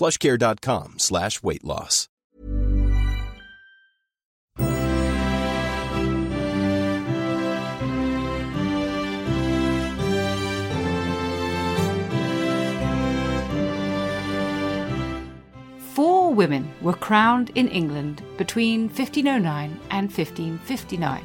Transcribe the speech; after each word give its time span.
plushcare.com 0.00 0.98
slash 0.98 1.42
weight 1.42 1.62
loss. 1.62 2.08
Four 15.94 16.32
women 16.32 16.72
were 16.80 16.94
crowned 16.94 17.50
in 17.54 17.68
England 17.68 18.22
between 18.38 18.84
1509 18.84 19.78
and 19.90 20.06
1559. 20.08 21.22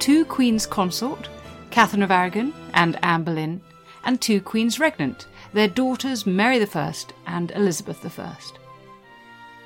Two 0.00 0.24
queens 0.24 0.66
consort, 0.66 1.28
Catherine 1.70 2.02
of 2.02 2.10
Aragon 2.10 2.52
and 2.74 2.98
Anne 3.04 3.22
Boleyn, 3.22 3.60
and 4.02 4.20
two 4.20 4.40
queens 4.40 4.80
regnant, 4.80 5.26
their 5.56 5.68
daughters 5.68 6.26
Mary 6.26 6.62
I 6.62 6.94
and 7.26 7.50
Elizabeth 7.52 8.18
I. 8.18 8.36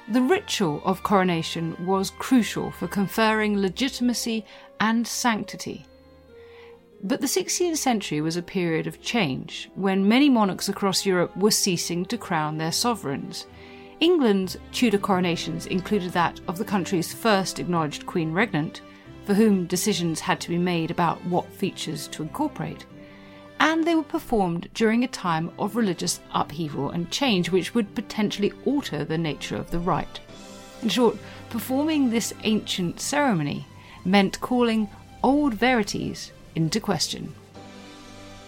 The 0.06 0.22
ritual 0.22 0.80
of 0.84 1.02
coronation 1.02 1.76
was 1.84 2.10
crucial 2.10 2.70
for 2.70 2.86
conferring 2.86 3.60
legitimacy 3.60 4.46
and 4.78 5.04
sanctity. 5.04 5.84
But 7.02 7.20
the 7.20 7.26
16th 7.26 7.76
century 7.76 8.20
was 8.20 8.36
a 8.36 8.42
period 8.56 8.86
of 8.86 9.02
change 9.02 9.68
when 9.74 10.06
many 10.06 10.28
monarchs 10.28 10.68
across 10.68 11.04
Europe 11.04 11.36
were 11.36 11.50
ceasing 11.50 12.04
to 12.04 12.16
crown 12.16 12.56
their 12.56 12.70
sovereigns. 12.70 13.48
England's 13.98 14.58
Tudor 14.70 14.98
coronations 14.98 15.66
included 15.66 16.12
that 16.12 16.38
of 16.46 16.56
the 16.56 16.64
country's 16.64 17.12
first 17.12 17.58
acknowledged 17.58 18.06
Queen 18.06 18.32
Regnant, 18.32 18.80
for 19.24 19.34
whom 19.34 19.66
decisions 19.66 20.20
had 20.20 20.40
to 20.40 20.50
be 20.50 20.58
made 20.58 20.92
about 20.92 21.20
what 21.24 21.52
features 21.52 22.06
to 22.12 22.22
incorporate, 22.22 22.86
and 23.60 23.84
they 23.84 23.94
were 23.94 24.02
performed 24.02 24.70
during 24.72 25.04
a 25.04 25.08
time 25.08 25.52
of 25.58 25.76
religious 25.76 26.18
upheaval 26.32 26.90
and 26.90 27.10
change 27.10 27.50
which 27.50 27.74
would 27.74 27.94
potentially 27.94 28.52
alter 28.64 29.04
the 29.04 29.18
nature 29.18 29.56
of 29.56 29.70
the 29.70 29.78
rite. 29.78 30.18
In 30.82 30.88
short, 30.88 31.18
performing 31.50 32.08
this 32.08 32.32
ancient 32.42 33.00
ceremony 33.00 33.66
meant 34.02 34.40
calling 34.40 34.88
old 35.22 35.52
verities 35.52 36.32
into 36.54 36.80
question. 36.80 37.34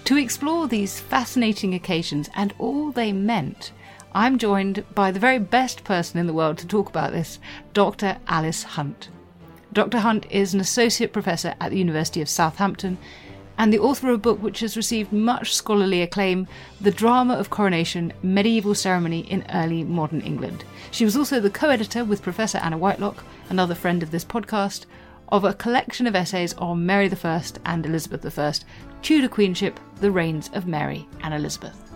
To 0.04 0.16
explore 0.16 0.66
these 0.66 0.98
fascinating 0.98 1.74
occasions 1.74 2.30
and 2.34 2.54
all 2.58 2.90
they 2.90 3.12
meant, 3.12 3.70
I'm 4.14 4.38
joined 4.38 4.84
by 4.94 5.10
the 5.10 5.20
very 5.20 5.38
best 5.38 5.84
person 5.84 6.18
in 6.18 6.26
the 6.26 6.32
world 6.32 6.58
to 6.58 6.66
talk 6.66 6.88
about 6.88 7.12
this, 7.12 7.38
Dr. 7.74 8.16
Alice 8.26 8.62
Hunt. 8.62 9.10
Dr. 9.72 10.00
Hunt 10.00 10.26
is 10.30 10.52
an 10.52 10.60
associate 10.60 11.12
professor 11.12 11.54
at 11.60 11.70
the 11.70 11.78
University 11.78 12.20
of 12.20 12.28
Southampton 12.28 12.98
and 13.62 13.72
the 13.72 13.78
author 13.78 14.08
of 14.08 14.16
a 14.16 14.18
book 14.18 14.42
which 14.42 14.58
has 14.58 14.76
received 14.76 15.12
much 15.12 15.54
scholarly 15.54 16.02
acclaim 16.02 16.48
The 16.80 16.90
Drama 16.90 17.34
of 17.34 17.50
Coronation 17.50 18.12
Medieval 18.20 18.74
Ceremony 18.74 19.20
in 19.30 19.46
Early 19.54 19.84
Modern 19.84 20.20
England. 20.20 20.64
She 20.90 21.04
was 21.04 21.16
also 21.16 21.38
the 21.38 21.48
co 21.48 21.68
editor 21.70 22.04
with 22.04 22.22
Professor 22.22 22.58
Anna 22.58 22.76
Whitelock, 22.76 23.22
another 23.50 23.76
friend 23.76 24.02
of 24.02 24.10
this 24.10 24.24
podcast, 24.24 24.86
of 25.28 25.44
a 25.44 25.54
collection 25.54 26.08
of 26.08 26.16
essays 26.16 26.54
on 26.54 26.84
Mary 26.84 27.08
I 27.22 27.42
and 27.64 27.86
Elizabeth 27.86 28.36
I, 28.36 28.52
Tudor 29.00 29.28
Queenship, 29.28 29.78
the 30.00 30.10
Reigns 30.10 30.50
of 30.54 30.66
Mary 30.66 31.06
and 31.22 31.32
Elizabeth. 31.32 31.91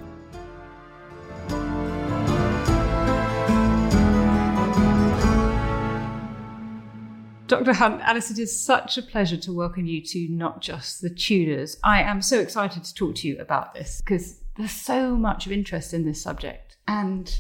Dr. 7.47 7.75
Hunt, 7.75 8.01
Alice, 8.03 8.33
it 8.33 8.41
is 8.41 8.59
such 8.59 8.99
a 8.99 9.03
pleasure 9.03 9.37
to 9.37 9.53
welcome 9.53 9.87
you 9.87 10.03
to 10.03 10.27
Not 10.29 10.61
Just 10.61 11.01
the 11.01 11.11
Tudors. 11.11 11.79
I 11.85 12.03
am 12.03 12.21
so 12.21 12.41
excited 12.41 12.83
to 12.83 12.95
talk 12.95 13.15
to 13.17 13.29
you 13.29 13.39
about 13.39 13.73
this 13.73 14.01
because 14.01 14.41
there's 14.57 14.73
so 14.73 15.15
much 15.15 15.47
of 15.47 15.53
interest 15.53 15.95
in 15.95 16.05
this 16.05 16.21
subject. 16.21 16.77
And 16.89 17.33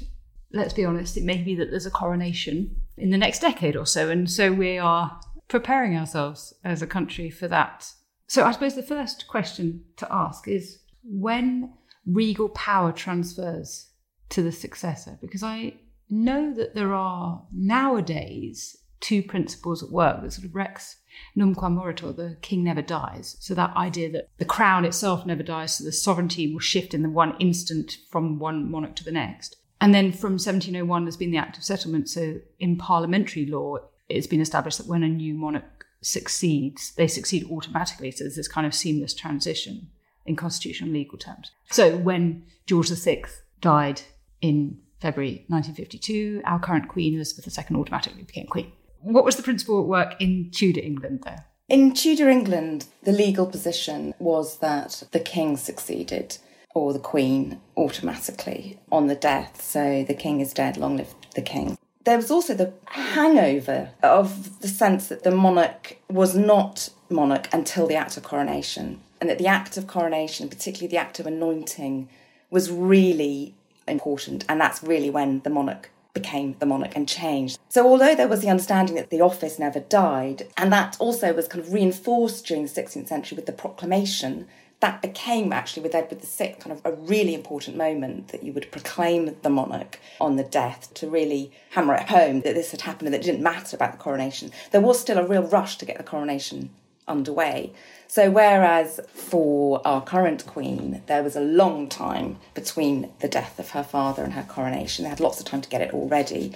let's 0.52 0.74
be 0.74 0.84
honest, 0.84 1.16
it 1.16 1.24
may 1.24 1.38
be 1.38 1.56
that 1.56 1.70
there's 1.70 1.86
a 1.86 1.90
coronation 1.90 2.76
in 2.96 3.10
the 3.10 3.18
next 3.18 3.40
decade 3.40 3.74
or 3.74 3.84
so. 3.84 4.08
And 4.08 4.30
so 4.30 4.52
we 4.52 4.78
are 4.78 5.20
preparing 5.48 5.96
ourselves 5.96 6.54
as 6.62 6.82
a 6.82 6.86
country 6.86 7.28
for 7.28 7.48
that. 7.48 7.90
So 8.28 8.44
I 8.44 8.52
suppose 8.52 8.76
the 8.76 8.82
first 8.84 9.26
question 9.26 9.82
to 9.96 10.06
ask 10.12 10.46
is 10.46 10.78
when 11.02 11.72
regal 12.06 12.48
power 12.50 12.92
transfers 12.92 13.90
to 14.28 14.42
the 14.42 14.52
successor? 14.52 15.18
Because 15.20 15.42
I 15.42 15.74
know 16.08 16.54
that 16.54 16.74
there 16.74 16.94
are 16.94 17.44
nowadays 17.52 18.76
two 19.00 19.22
principles 19.22 19.82
at 19.82 19.90
work 19.90 20.22
that 20.22 20.32
sort 20.32 20.46
of 20.46 20.54
rex 20.54 20.96
numquam 21.36 21.76
moritur, 21.78 22.14
the 22.14 22.36
king 22.42 22.64
never 22.64 22.82
dies. 22.82 23.36
So 23.40 23.54
that 23.54 23.76
idea 23.76 24.10
that 24.12 24.28
the 24.38 24.44
crown 24.44 24.84
itself 24.84 25.26
never 25.26 25.42
dies, 25.42 25.74
so 25.74 25.84
the 25.84 25.92
sovereignty 25.92 26.52
will 26.52 26.60
shift 26.60 26.94
in 26.94 27.02
the 27.02 27.10
one 27.10 27.36
instant 27.38 27.98
from 28.10 28.38
one 28.38 28.70
monarch 28.70 28.96
to 28.96 29.04
the 29.04 29.12
next. 29.12 29.56
And 29.80 29.94
then 29.94 30.12
from 30.12 30.32
1701, 30.32 31.04
there's 31.04 31.16
been 31.16 31.30
the 31.30 31.38
Act 31.38 31.58
of 31.58 31.64
Settlement. 31.64 32.08
So 32.08 32.40
in 32.58 32.76
parliamentary 32.76 33.46
law, 33.46 33.76
it's 34.08 34.26
been 34.26 34.40
established 34.40 34.78
that 34.78 34.86
when 34.86 35.02
a 35.02 35.08
new 35.08 35.34
monarch 35.34 35.86
succeeds, 36.00 36.92
they 36.96 37.08
succeed 37.08 37.46
automatically. 37.50 38.10
So 38.10 38.24
there's 38.24 38.36
this 38.36 38.48
kind 38.48 38.66
of 38.66 38.74
seamless 38.74 39.12
transition 39.12 39.88
in 40.24 40.36
constitutional 40.36 40.90
legal 40.90 41.18
terms. 41.18 41.50
So 41.70 41.96
when 41.96 42.44
George 42.66 42.88
VI 42.88 43.24
died 43.60 44.02
in 44.40 44.78
February 45.00 45.44
1952, 45.48 46.42
our 46.44 46.58
current 46.58 46.88
Queen 46.88 47.14
Elizabeth 47.14 47.58
II 47.58 47.76
automatically 47.76 48.22
became 48.22 48.46
Queen. 48.46 48.72
What 49.06 49.24
was 49.24 49.36
the 49.36 49.42
principle 49.44 49.80
at 49.80 49.86
work 49.86 50.20
in 50.20 50.50
Tudor 50.50 50.80
England 50.80 51.20
there? 51.22 51.44
In 51.68 51.94
Tudor 51.94 52.28
England, 52.28 52.86
the 53.04 53.12
legal 53.12 53.46
position 53.46 54.14
was 54.18 54.58
that 54.58 55.04
the 55.12 55.20
king 55.20 55.56
succeeded 55.56 56.38
or 56.74 56.92
the 56.92 56.98
queen 56.98 57.60
automatically 57.76 58.80
on 58.90 59.06
the 59.06 59.14
death. 59.14 59.62
So 59.62 60.02
the 60.02 60.14
king 60.14 60.40
is 60.40 60.52
dead, 60.52 60.76
long 60.76 60.96
live 60.96 61.14
the 61.36 61.42
king. 61.42 61.78
There 62.04 62.16
was 62.16 62.32
also 62.32 62.52
the 62.52 62.72
hangover 62.86 63.90
of 64.02 64.58
the 64.58 64.66
sense 64.66 65.06
that 65.06 65.22
the 65.22 65.30
monarch 65.30 65.98
was 66.10 66.34
not 66.34 66.90
monarch 67.08 67.48
until 67.52 67.86
the 67.86 67.94
act 67.94 68.16
of 68.16 68.24
coronation, 68.24 69.02
and 69.20 69.30
that 69.30 69.38
the 69.38 69.46
act 69.46 69.76
of 69.76 69.86
coronation, 69.86 70.48
particularly 70.48 70.88
the 70.88 70.96
act 70.96 71.20
of 71.20 71.28
anointing, 71.28 72.08
was 72.50 72.72
really 72.72 73.54
important, 73.86 74.44
and 74.48 74.60
that's 74.60 74.82
really 74.82 75.10
when 75.10 75.40
the 75.40 75.50
monarch 75.50 75.90
became 76.16 76.56
the 76.58 76.66
monarch 76.66 76.96
and 76.96 77.06
changed. 77.06 77.58
So, 77.68 77.86
although 77.86 78.14
there 78.14 78.26
was 78.26 78.40
the 78.40 78.48
understanding 78.48 78.96
that 78.96 79.10
the 79.10 79.20
office 79.20 79.58
never 79.58 79.80
died, 79.80 80.48
and 80.56 80.72
that 80.72 80.96
also 80.98 81.34
was 81.34 81.46
kind 81.46 81.62
of 81.62 81.74
reinforced 81.74 82.46
during 82.46 82.64
the 82.64 82.70
16th 82.70 83.06
century 83.06 83.36
with 83.36 83.44
the 83.44 83.52
proclamation, 83.52 84.48
that 84.80 85.02
became 85.02 85.52
actually 85.52 85.82
with 85.82 85.94
Edward 85.94 86.22
VI 86.22 86.56
kind 86.58 86.72
of 86.72 86.80
a 86.84 86.96
really 86.96 87.34
important 87.34 87.76
moment 87.76 88.28
that 88.28 88.42
you 88.42 88.52
would 88.52 88.72
proclaim 88.72 89.36
the 89.42 89.50
monarch 89.50 89.98
on 90.20 90.36
the 90.36 90.42
death 90.42 90.92
to 90.94 91.08
really 91.08 91.52
hammer 91.70 91.94
it 91.94 92.08
home 92.08 92.40
that 92.42 92.54
this 92.54 92.70
had 92.70 92.82
happened 92.82 93.08
and 93.08 93.14
that 93.14 93.20
it 93.20 93.30
didn't 93.30 93.42
matter 93.42 93.76
about 93.76 93.92
the 93.92 93.98
coronation. 93.98 94.50
There 94.70 94.80
was 94.80 94.98
still 94.98 95.18
a 95.18 95.26
real 95.26 95.42
rush 95.42 95.76
to 95.78 95.86
get 95.86 95.98
the 95.98 96.04
coronation 96.04 96.70
underway. 97.08 97.72
So, 98.08 98.30
whereas 98.30 99.00
for 99.12 99.80
our 99.86 100.00
current 100.00 100.46
queen, 100.46 101.02
there 101.06 101.22
was 101.22 101.36
a 101.36 101.40
long 101.40 101.88
time 101.88 102.38
between 102.54 103.10
the 103.20 103.28
death 103.28 103.58
of 103.58 103.70
her 103.70 103.82
father 103.82 104.22
and 104.22 104.34
her 104.34 104.44
coronation, 104.48 105.04
they 105.04 105.10
had 105.10 105.20
lots 105.20 105.40
of 105.40 105.46
time 105.46 105.60
to 105.62 105.68
get 105.68 105.80
it 105.80 105.92
all 105.92 106.08
ready. 106.08 106.52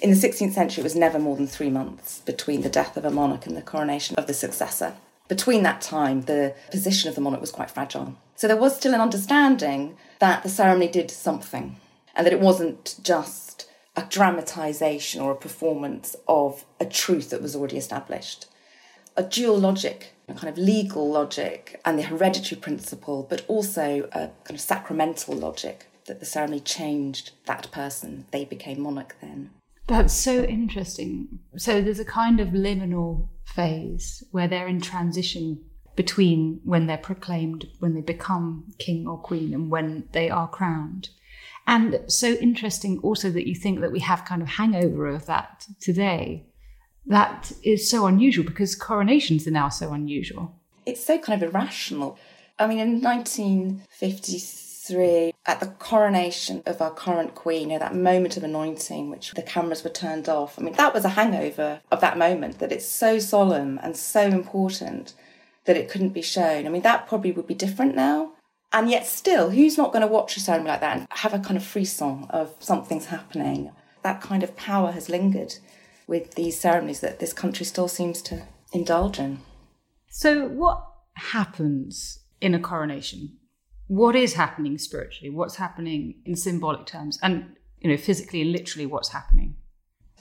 In 0.00 0.10
the 0.10 0.16
16th 0.16 0.52
century, 0.52 0.82
it 0.82 0.84
was 0.84 0.96
never 0.96 1.18
more 1.18 1.36
than 1.36 1.46
three 1.46 1.70
months 1.70 2.20
between 2.20 2.62
the 2.62 2.68
death 2.68 2.96
of 2.96 3.04
a 3.04 3.10
monarch 3.10 3.46
and 3.46 3.56
the 3.56 3.62
coronation 3.62 4.16
of 4.16 4.26
the 4.26 4.34
successor. 4.34 4.94
Between 5.28 5.62
that 5.64 5.80
time, 5.80 6.22
the 6.22 6.54
position 6.70 7.08
of 7.08 7.14
the 7.14 7.20
monarch 7.20 7.40
was 7.40 7.50
quite 7.50 7.70
fragile. 7.70 8.14
So 8.36 8.46
there 8.46 8.56
was 8.56 8.76
still 8.76 8.94
an 8.94 9.00
understanding 9.00 9.96
that 10.20 10.42
the 10.42 10.48
ceremony 10.48 10.88
did 10.88 11.10
something 11.10 11.76
and 12.14 12.26
that 12.26 12.32
it 12.32 12.40
wasn't 12.40 12.96
just 13.02 13.68
a 13.96 14.02
dramatisation 14.02 15.20
or 15.20 15.32
a 15.32 15.36
performance 15.36 16.14
of 16.28 16.64
a 16.78 16.86
truth 16.86 17.30
that 17.30 17.42
was 17.42 17.56
already 17.56 17.76
established. 17.76 18.46
A 19.18 19.24
dual 19.24 19.58
logic, 19.58 20.14
a 20.28 20.32
kind 20.32 20.48
of 20.48 20.56
legal 20.56 21.10
logic 21.10 21.80
and 21.84 21.98
the 21.98 22.04
hereditary 22.04 22.60
principle, 22.60 23.26
but 23.28 23.44
also 23.48 24.08
a 24.12 24.30
kind 24.44 24.50
of 24.50 24.60
sacramental 24.60 25.34
logic 25.34 25.86
that 26.06 26.20
the 26.20 26.24
ceremony 26.24 26.60
changed 26.60 27.32
that 27.46 27.68
person. 27.72 28.26
They 28.30 28.44
became 28.44 28.80
monarch 28.80 29.16
then. 29.20 29.50
That's 29.88 30.14
so 30.14 30.44
interesting. 30.44 31.40
So 31.56 31.82
there's 31.82 31.98
a 31.98 32.04
kind 32.04 32.38
of 32.38 32.50
liminal 32.50 33.28
phase 33.44 34.22
where 34.30 34.46
they're 34.46 34.68
in 34.68 34.80
transition 34.80 35.64
between 35.96 36.60
when 36.62 36.86
they're 36.86 36.96
proclaimed, 36.96 37.66
when 37.80 37.94
they 37.94 38.02
become 38.02 38.72
king 38.78 39.08
or 39.08 39.18
queen, 39.18 39.52
and 39.52 39.68
when 39.68 40.08
they 40.12 40.30
are 40.30 40.46
crowned. 40.46 41.08
And 41.66 42.00
so 42.06 42.34
interesting 42.34 43.00
also 43.00 43.30
that 43.30 43.48
you 43.48 43.56
think 43.56 43.80
that 43.80 43.90
we 43.92 44.00
have 44.00 44.24
kind 44.24 44.42
of 44.42 44.48
hangover 44.48 45.08
of 45.08 45.26
that 45.26 45.66
today. 45.80 46.46
That 47.08 47.52
is 47.62 47.88
so 47.88 48.06
unusual 48.06 48.44
because 48.44 48.74
coronations 48.74 49.46
are 49.46 49.50
now 49.50 49.70
so 49.70 49.92
unusual. 49.92 50.54
It's 50.84 51.04
so 51.04 51.18
kind 51.18 51.42
of 51.42 51.48
irrational. 51.48 52.18
I 52.58 52.66
mean, 52.66 52.78
in 52.78 53.00
1953, 53.00 55.32
at 55.46 55.60
the 55.60 55.68
coronation 55.78 56.62
of 56.66 56.82
our 56.82 56.90
current 56.90 57.34
queen, 57.34 57.70
you 57.70 57.74
know, 57.74 57.78
that 57.78 57.94
moment 57.94 58.36
of 58.36 58.44
anointing, 58.44 59.08
which 59.08 59.32
the 59.32 59.42
cameras 59.42 59.84
were 59.84 59.90
turned 59.90 60.28
off, 60.28 60.58
I 60.58 60.62
mean, 60.62 60.74
that 60.74 60.92
was 60.92 61.06
a 61.06 61.10
hangover 61.10 61.80
of 61.90 62.02
that 62.02 62.18
moment, 62.18 62.58
that 62.58 62.72
it's 62.72 62.88
so 62.88 63.18
solemn 63.18 63.80
and 63.82 63.96
so 63.96 64.22
important 64.22 65.14
that 65.64 65.76
it 65.76 65.88
couldn't 65.88 66.10
be 66.10 66.22
shown. 66.22 66.66
I 66.66 66.68
mean, 66.68 66.82
that 66.82 67.08
probably 67.08 67.32
would 67.32 67.46
be 67.46 67.54
different 67.54 67.94
now. 67.94 68.32
And 68.70 68.90
yet, 68.90 69.06
still, 69.06 69.50
who's 69.50 69.78
not 69.78 69.92
going 69.92 70.02
to 70.02 70.12
watch 70.12 70.36
a 70.36 70.40
ceremony 70.40 70.70
like 70.70 70.80
that 70.80 70.98
and 70.98 71.06
have 71.10 71.32
a 71.32 71.38
kind 71.38 71.56
of 71.56 71.64
frisson 71.64 72.26
of 72.28 72.54
something's 72.58 73.06
happening? 73.06 73.70
That 74.02 74.20
kind 74.20 74.42
of 74.42 74.56
power 74.56 74.92
has 74.92 75.08
lingered 75.08 75.54
with 76.08 76.34
these 76.34 76.58
ceremonies 76.58 76.98
that 77.00 77.20
this 77.20 77.32
country 77.32 77.64
still 77.64 77.86
seems 77.86 78.20
to 78.22 78.42
indulge 78.72 79.20
in. 79.20 79.38
So, 80.08 80.48
what 80.48 80.84
happens 81.14 82.24
in 82.40 82.54
a 82.54 82.58
coronation? 82.58 83.36
What 83.86 84.16
is 84.16 84.34
happening 84.34 84.78
spiritually? 84.78 85.30
What's 85.30 85.56
happening 85.56 86.14
in 86.24 86.34
symbolic 86.34 86.86
terms? 86.86 87.18
And, 87.22 87.56
you 87.78 87.90
know, 87.90 87.96
physically 87.96 88.42
and 88.42 88.50
literally, 88.50 88.86
what's 88.86 89.10
happening? 89.10 89.54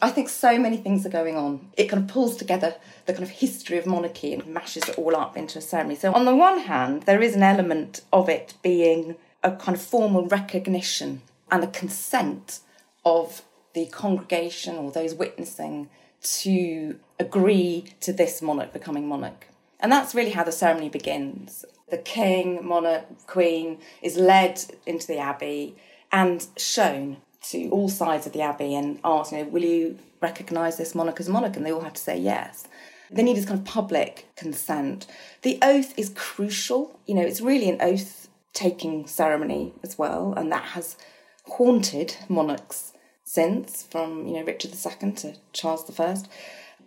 I 0.01 0.11
think 0.11 0.29
so 0.29 0.59
many 0.59 0.77
things 0.77 1.05
are 1.05 1.09
going 1.09 1.35
on. 1.35 1.71
It 1.75 1.87
kind 1.87 2.03
of 2.03 2.09
pulls 2.09 2.35
together 2.35 2.75
the 3.07 3.13
kind 3.13 3.23
of 3.23 3.31
history 3.31 3.79
of 3.79 3.87
monarchy 3.87 4.33
and 4.33 4.45
mashes 4.45 4.87
it 4.87 4.97
all 4.97 5.15
up 5.15 5.35
into 5.35 5.57
a 5.57 5.61
ceremony. 5.61 5.95
So, 5.95 6.13
on 6.13 6.25
the 6.25 6.35
one 6.35 6.59
hand, 6.59 7.03
there 7.03 7.21
is 7.21 7.35
an 7.35 7.43
element 7.43 8.01
of 8.13 8.29
it 8.29 8.53
being 8.61 9.15
a 9.41 9.55
kind 9.55 9.75
of 9.75 9.81
formal 9.81 10.27
recognition 10.27 11.21
and 11.49 11.63
a 11.63 11.67
consent 11.67 12.59
of 13.05 13.41
the 13.77 13.85
congregation 13.85 14.75
or 14.75 14.91
those 14.91 15.13
witnessing 15.13 15.87
to 16.23 16.99
agree 17.19 17.85
to 17.99 18.11
this 18.11 18.41
monarch 18.41 18.73
becoming 18.73 19.07
monarch. 19.07 19.45
And 19.79 19.91
that's 19.91 20.15
really 20.15 20.31
how 20.31 20.43
the 20.43 20.51
ceremony 20.51 20.89
begins. 20.89 21.63
The 21.91 21.99
king, 21.99 22.65
monarch, 22.65 23.05
queen 23.27 23.77
is 24.01 24.17
led 24.17 24.59
into 24.87 25.05
the 25.05 25.19
abbey 25.19 25.75
and 26.11 26.47
shown 26.57 27.17
to 27.51 27.69
all 27.69 27.87
sides 27.87 28.25
of 28.25 28.33
the 28.33 28.41
abbey 28.41 28.73
and 28.73 28.99
asked, 29.03 29.31
you 29.31 29.37
know, 29.37 29.43
will 29.45 29.63
you 29.63 29.99
recognise 30.23 30.77
this 30.77 30.95
monarch 30.95 31.19
as 31.19 31.29
monarch? 31.29 31.55
And 31.55 31.63
they 31.63 31.71
all 31.71 31.81
had 31.81 31.95
to 31.95 32.01
say 32.01 32.17
yes. 32.17 32.67
They 33.11 33.21
need 33.21 33.37
this 33.37 33.45
kind 33.45 33.59
of 33.59 33.65
public 33.65 34.27
consent. 34.35 35.05
The 35.43 35.59
oath 35.61 35.93
is 35.97 36.09
crucial. 36.09 36.99
You 37.05 37.13
know, 37.13 37.21
it's 37.21 37.41
really 37.41 37.69
an 37.69 37.77
oath 37.79 38.27
taking 38.53 39.05
ceremony 39.05 39.73
as 39.83 39.99
well, 39.99 40.33
and 40.35 40.51
that 40.51 40.63
has 40.63 40.97
haunted 41.45 42.17
monarchs 42.27 42.91
since, 43.27 43.83
from 43.83 44.25
you 44.25 44.35
know 44.35 44.43
Richard 44.43 44.71
II 44.73 45.11
to 45.11 45.35
Charles 45.51 45.99
I. 45.99 46.15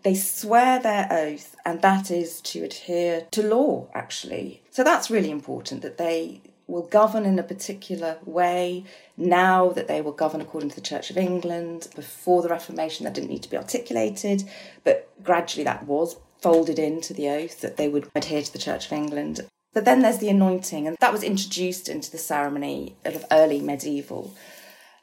They 0.02 0.14
swear 0.14 0.78
their 0.78 1.06
oath, 1.10 1.54
and 1.66 1.82
that 1.82 2.10
is 2.10 2.40
to 2.52 2.64
adhere 2.64 3.26
to 3.32 3.42
law, 3.42 3.88
actually. 3.92 4.62
So 4.70 4.82
that's 4.82 5.10
really 5.10 5.30
important 5.30 5.82
that 5.82 5.98
they 5.98 6.40
will 6.66 6.86
govern 6.86 7.26
in 7.26 7.38
a 7.38 7.42
particular 7.42 8.16
way 8.24 8.84
now 9.18 9.68
that 9.70 9.86
they 9.86 10.00
will 10.00 10.12
govern 10.12 10.40
according 10.40 10.70
to 10.70 10.76
the 10.76 10.80
Church 10.80 11.10
of 11.10 11.18
England. 11.18 11.88
Before 11.94 12.40
the 12.40 12.48
Reformation, 12.48 13.04
that 13.04 13.12
didn't 13.12 13.28
need 13.28 13.42
to 13.42 13.50
be 13.50 13.58
articulated, 13.58 14.44
but 14.82 15.10
gradually 15.22 15.64
that 15.64 15.84
was 15.86 16.16
folded 16.40 16.78
into 16.78 17.12
the 17.12 17.28
oath 17.28 17.60
that 17.60 17.76
they 17.76 17.88
would 17.90 18.08
adhere 18.14 18.42
to 18.42 18.52
the 18.52 18.58
Church 18.58 18.86
of 18.86 18.92
England. 18.92 19.40
But 19.74 19.84
then 19.84 20.00
there's 20.00 20.18
the 20.18 20.30
anointing, 20.30 20.86
and 20.86 20.96
that 21.00 21.12
was 21.12 21.22
introduced 21.22 21.90
into 21.90 22.10
the 22.10 22.18
ceremony 22.18 22.96
of 23.04 23.26
early 23.30 23.60
medieval. 23.60 24.34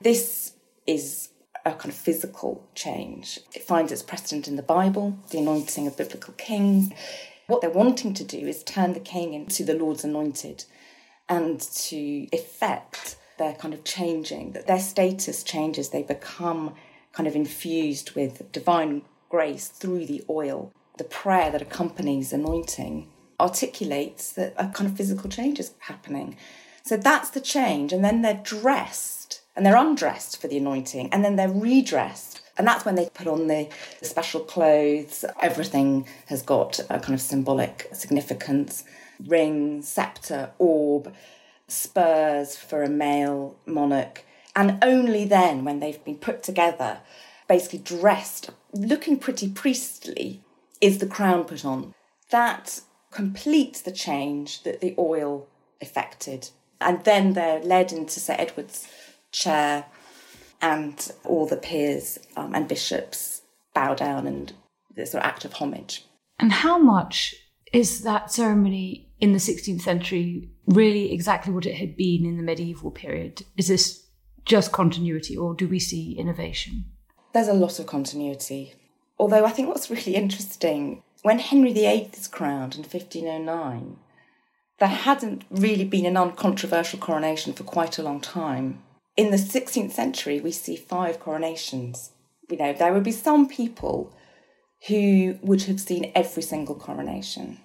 This 0.02 0.54
is 0.88 1.30
a 1.66 1.72
kind 1.72 1.90
of 1.90 1.96
physical 1.96 2.68
change. 2.74 3.40
It 3.54 3.64
finds 3.64 3.92
its 3.92 4.02
precedent 4.02 4.48
in 4.48 4.56
the 4.56 4.64
Bible, 4.64 5.18
the 5.30 5.40
anointing 5.40 5.86
of 5.86 5.98
biblical 5.98 6.34
kings. 6.36 6.92
What 7.48 7.62
they're 7.62 7.70
wanting 7.70 8.14
to 8.16 8.24
do 8.24 8.40
is 8.40 8.64
turn 8.64 8.94
the 8.94 9.00
king 9.00 9.34
into 9.34 9.64
the 9.64 9.76
Lord's 9.76 10.04
anointed 10.04 10.66
and 11.30 11.60
to 11.60 12.28
effect 12.32 13.18
their 13.38 13.54
kind 13.54 13.74
of 13.74 13.84
changing, 13.84 14.54
that 14.54 14.68
their 14.68 14.80
status 14.80 15.44
changes, 15.44 15.90
they 15.90 16.04
become 16.04 16.74
kind 17.12 17.28
of 17.28 17.36
infused 17.36 18.12
with 18.12 18.52
divine 18.52 19.04
grace 19.30 19.68
through 19.68 20.06
the 20.06 20.24
oil. 20.30 20.72
The 20.98 21.04
prayer 21.04 21.52
that 21.52 21.62
accompanies 21.62 22.34
anointing 22.34 23.08
articulates 23.40 24.32
that 24.32 24.54
a 24.58 24.70
kind 24.70 24.90
of 24.90 24.98
physical 24.98 25.30
change 25.30 25.60
is 25.60 25.74
happening. 25.80 26.38
So 26.84 26.98
that's 26.98 27.30
the 27.30 27.42
change. 27.42 27.94
And 27.94 28.04
then 28.04 28.22
they're 28.22 28.42
dressed 28.44 29.17
and 29.58 29.66
they're 29.66 29.76
undressed 29.76 30.40
for 30.40 30.48
the 30.48 30.58
anointing 30.58 31.10
and 31.12 31.26
then 31.26 31.36
they're 31.36 31.50
redressed. 31.50 32.42
And 32.58 32.66
that's 32.66 32.86
when 32.86 32.96
they 32.96 33.10
put 33.10 33.28
on 33.28 33.48
the 33.48 33.68
special 34.02 34.40
clothes. 34.40 35.26
Everything 35.42 36.08
has 36.28 36.42
got 36.44 36.80
a 36.90 37.00
kind 37.00 37.16
of 37.16 37.22
symbolic 37.22 37.90
significance 37.92 38.84
ring, 39.26 39.82
sceptre, 39.82 40.52
orb, 40.60 41.14
spurs 41.68 42.56
for 42.56 42.84
a 42.84 42.90
male 42.90 43.58
monarch. 43.66 44.24
And 44.56 44.78
only 44.84 45.26
then, 45.26 45.66
when 45.66 45.80
they've 45.80 46.04
been 46.04 46.18
put 46.18 46.44
together, 46.44 47.00
basically 47.48 47.80
dressed, 47.80 48.52
looking 48.74 49.18
pretty 49.18 49.50
priestly, 49.50 50.42
is 50.82 51.00
the 51.00 51.08
crown 51.08 51.46
put 51.46 51.66
on. 51.66 51.94
That 52.30 52.82
completes 53.12 53.82
the 53.82 53.92
change 53.92 54.64
that 54.64 54.82
the 54.82 54.96
oil 54.98 55.48
effected. 55.80 56.50
And 56.80 57.04
then 57.04 57.34
they're 57.34 57.60
led 57.60 57.92
into 57.92 58.20
St 58.20 58.40
Edward's 58.40 58.88
chair, 59.32 59.86
and 60.62 61.12
all 61.24 61.46
the 61.46 61.58
peers 61.58 62.18
um, 62.36 62.56
and 62.56 62.68
bishops 62.68 63.42
bow 63.74 63.94
down 63.94 64.26
and 64.26 64.54
this 64.96 65.12
sort 65.12 65.24
of 65.24 65.30
act 65.30 65.46
of 65.46 65.54
homage. 65.54 66.06
And 66.40 66.52
how 66.52 66.78
much 66.78 67.36
is 67.74 68.02
that 68.02 68.32
ceremony 68.32 69.10
in 69.20 69.34
the 69.34 69.40
16th 69.40 69.82
century 69.82 70.50
really 70.66 71.14
exactly 71.14 71.54
what 71.54 71.66
it 71.66 71.76
had 71.76 71.96
been 71.96 72.26
in 72.26 72.38
the 72.38 72.44
medieval 72.44 72.92
period? 72.92 73.44
Is 73.56 73.68
this 73.68 74.06
just 74.46 74.72
continuity 74.72 75.36
or 75.36 75.54
do 75.54 75.68
we 75.68 75.80
see 75.80 76.18
innovation? 76.18 76.86
There's 77.34 77.48
a 77.48 77.54
lot 77.54 77.80
of 77.80 77.86
continuity. 77.86 78.74
Although 79.20 79.46
I 79.46 79.52
think 79.52 79.68
what's 79.68 79.90
really 79.90 80.16
interesting, 80.16 81.04
when 81.24 81.40
Henry 81.40 81.74
VIII 81.74 82.12
is 82.14 82.28
crowned 82.28 82.76
in 82.76 82.82
1509, 82.82 83.98
there 84.80 84.90
hadn't 84.90 85.44
really 85.50 85.86
been 85.86 86.06
an 86.06 86.18
uncontroversial 86.18 87.00
coronation 87.00 87.54
for 87.54 87.64
quite 87.64 87.98
a 87.98 88.04
long 88.04 88.22
time. 88.22 88.84
In 89.18 89.32
the 89.32 89.38
16th 89.38 89.92
century, 89.92 90.40
we 90.40 90.52
see 90.52 90.76
five 90.76 91.20
coronations. 91.20 92.12
You 92.50 92.58
know, 92.58 92.72
there 92.72 92.94
would 92.94 93.04
be 93.04 93.12
some 93.12 93.50
people 93.50 94.16
who 94.88 95.40
would 95.42 95.64
have 95.64 95.82
seen 95.82 96.12
every 96.14 96.44
single 96.44 96.76
coronation. 96.76 97.60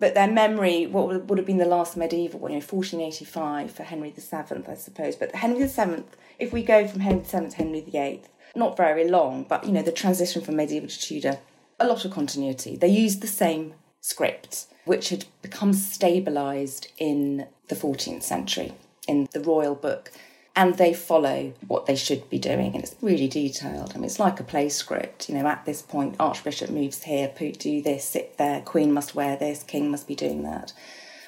But 0.00 0.14
their 0.14 0.30
memory, 0.30 0.86
what 0.86 1.26
would 1.26 1.38
have 1.38 1.46
been 1.46 1.58
the 1.58 1.64
last 1.64 1.96
medieval 1.96 2.40
one, 2.40 2.52
you 2.52 2.58
know, 2.58 2.64
1485 2.64 3.70
for 3.70 3.84
Henry 3.84 4.10
VII, 4.10 4.64
I 4.68 4.74
suppose. 4.74 5.14
But 5.14 5.36
Henry 5.36 5.64
VII, 5.64 6.04
if 6.40 6.52
we 6.52 6.64
go 6.64 6.86
from 6.88 7.00
Henry 7.00 7.22
VII 7.22 7.50
to 7.50 7.56
Henry 7.56 7.80
VIII, 7.80 8.22
not 8.56 8.76
very 8.76 9.08
long, 9.08 9.44
but, 9.44 9.64
you 9.64 9.72
know, 9.72 9.82
the 9.82 9.92
transition 9.92 10.42
from 10.42 10.56
medieval 10.56 10.88
to 10.88 10.98
Tudor, 10.98 11.38
a 11.78 11.86
lot 11.86 12.04
of 12.04 12.10
continuity. 12.10 12.76
They 12.76 12.88
used 12.88 13.20
the 13.20 13.28
same 13.28 13.74
script, 14.00 14.66
which 14.84 15.10
had 15.10 15.26
become 15.42 15.72
stabilised 15.72 16.88
in 16.98 17.46
the 17.68 17.76
14th 17.76 18.24
century 18.24 18.72
in 19.06 19.28
the 19.32 19.40
royal 19.40 19.74
book 19.74 20.12
and 20.58 20.76
they 20.76 20.92
follow 20.92 21.52
what 21.68 21.86
they 21.86 21.94
should 21.94 22.28
be 22.28 22.38
doing 22.38 22.74
and 22.74 22.82
it's 22.82 22.96
really 23.00 23.28
detailed. 23.28 23.92
I 23.92 23.94
mean 23.94 24.06
it's 24.06 24.18
like 24.18 24.40
a 24.40 24.44
play 24.44 24.68
script 24.68 25.28
you 25.28 25.36
know 25.36 25.46
at 25.46 25.64
this 25.64 25.82
point 25.82 26.16
archbishop 26.18 26.68
moves 26.68 27.04
here 27.04 27.32
do 27.38 27.80
this 27.80 28.04
sit 28.04 28.36
there 28.38 28.60
queen 28.62 28.92
must 28.92 29.14
wear 29.14 29.36
this 29.36 29.62
king 29.62 29.88
must 29.88 30.08
be 30.08 30.16
doing 30.16 30.42
that. 30.42 30.72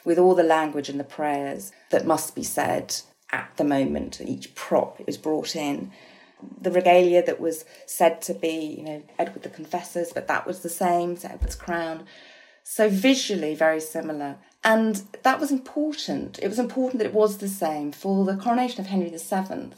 With 0.05 0.19
all 0.19 0.35
the 0.35 0.43
language 0.43 0.89
and 0.89 0.99
the 0.99 1.05
prayers 1.05 1.71
that 1.91 2.09
must 2.09 2.35
be 2.35 2.43
said 2.43 2.97
at 3.31 3.53
the 3.57 3.63
moment 3.63 4.21
each 4.21 4.53
prop 4.57 5.01
is 5.07 5.17
brought 5.17 5.55
in. 5.55 5.93
The 6.61 6.73
regalia 6.73 7.25
that 7.25 7.39
was 7.39 7.65
said 7.87 8.21
to 8.23 8.35
be 8.35 8.57
you 8.79 8.83
know 8.83 9.03
edward 9.17 9.45
the 9.45 9.49
confessor's 9.49 10.13
but 10.13 10.27
that 10.27 10.45
was 10.45 10.61
the 10.61 10.69
same 10.69 11.17
so 11.17 11.29
edward's 11.29 11.55
crown. 11.55 12.05
So 12.65 12.89
visually 12.89 13.55
very 13.55 13.81
similar 13.81 14.39
and 14.63 15.03
that 15.23 15.41
was 15.41 15.51
important. 15.51 16.39
It 16.43 16.49
was 16.49 16.59
important 16.59 16.99
that 16.99 17.09
it 17.09 17.15
was 17.15 17.39
the 17.39 17.49
same 17.49 17.93
for 17.93 18.25
the 18.25 18.37
coronation 18.37 18.81
of 18.81 18.87
Henry 18.87 19.11
VII. 19.11 19.71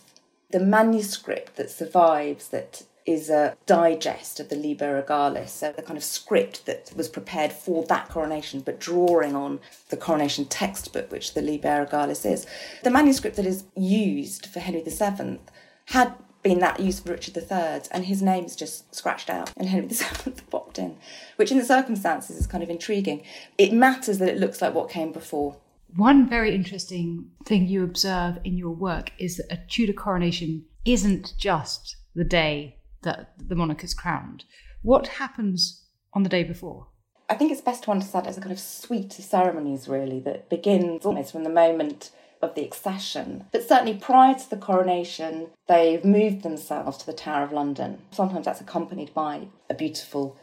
The 0.51 0.61
manuscript 0.61 1.57
that 1.57 1.71
survives 1.71 2.49
that 2.49 2.83
is 3.05 3.31
a 3.31 3.57
digest 3.67 4.39
of 4.39 4.49
the 4.49 4.57
Liber 4.57 5.03
Regalis, 5.03 5.51
so 5.51 5.73
the 5.73 5.83
kind 5.83 5.97
of 5.97 6.05
script 6.05 6.67
that 6.67 6.93
was 6.97 7.09
prepared 7.09 7.53
for 7.53 7.85
that 7.87 8.09
coronation, 8.09 8.61
but 8.61 8.79
drawing 8.79 9.35
on 9.35 9.61
the 9.89 9.97
coronation 9.97 10.45
textbook, 10.45 11.11
which 11.11 11.35
the 11.35 11.43
Liber 11.43 11.85
Regalis 11.85 12.25
is. 12.25 12.47
The 12.85 12.91
manuscript 12.91 13.37
that 13.37 13.47
is 13.47 13.65
used 13.77 14.47
for 14.47 14.61
Henry 14.61 14.83
VII 14.83 15.41
had 15.87 16.15
been 16.43 16.59
that 16.59 16.81
used 16.81 17.05
for 17.05 17.13
Richard 17.13 17.37
III, 17.37 17.83
and 17.91 18.05
his 18.05 18.23
name 18.23 18.45
is 18.45 18.57
just 18.57 18.95
scratched 18.95 19.31
out, 19.31 19.53
and 19.57 19.69
Henry 19.69 19.89
VII 19.91 20.33
popped 20.51 20.79
in, 20.79 20.97
which 21.37 21.53
in 21.53 21.59
the 21.59 21.65
circumstances 21.65 22.37
is 22.37 22.47
kind 22.47 22.63
of 22.63 22.71
intriguing. 22.71 23.23
It 23.59 23.73
matters 23.73 24.19
that 24.19 24.29
it 24.29 24.39
looks 24.39 24.61
like 24.61 24.75
what 24.75 24.91
came 24.91 25.13
before. 25.13 25.57
One 25.95 26.29
very 26.29 26.55
interesting 26.55 27.31
thing 27.45 27.67
you 27.67 27.85
observe 27.85 28.39
in 28.45 28.57
your 28.57 28.75
work 28.75 29.13
is 29.19 29.37
that 29.37 29.53
a 29.53 29.61
Tudor 29.69 29.93
coronation 29.93 30.65
isn't 30.85 31.35
just 31.39 31.97
the 32.15 32.25
day 32.25 32.79
that 33.03 33.35
the 33.37 33.55
monarch 33.55 33.85
is 33.85 33.95
crowned. 33.95 34.45
What 34.83 35.07
happens 35.09 35.85
on 36.15 36.23
the 36.23 36.29
day 36.29 36.45
before? 36.45 36.89
I 37.29 37.35
think 37.35 37.53
it's 37.53 37.61
best 37.61 37.85
to 37.85 37.91
understand 37.91 38.27
as 38.27 38.37
a 38.37 38.41
kind 38.41 38.53
of 38.53 38.59
suite 38.59 39.19
of 39.19 39.25
ceremonies, 39.25 39.89
really, 39.89 40.21
that 40.21 40.51
begins 40.51 41.07
almost 41.07 41.33
from 41.33 41.45
the 41.45 41.51
moment 41.51 42.11
of 42.43 42.55
the 42.55 42.65
accession. 42.65 43.45
But 43.53 43.67
certainly 43.67 43.95
prior 43.95 44.35
to 44.35 44.51
the 44.51 44.57
coronation, 44.57 45.49
they've 45.69 46.05
moved 46.05 46.43
themselves 46.43 46.99
to 46.99 47.07
the 47.07 47.13
Tower 47.13 47.45
of 47.45 47.53
London. 47.53 48.03
Sometimes 48.11 48.45
that's 48.45 48.61
accompanied 48.61 49.15
by 49.15 49.49
a 49.71 49.75
beautiful 49.75 50.37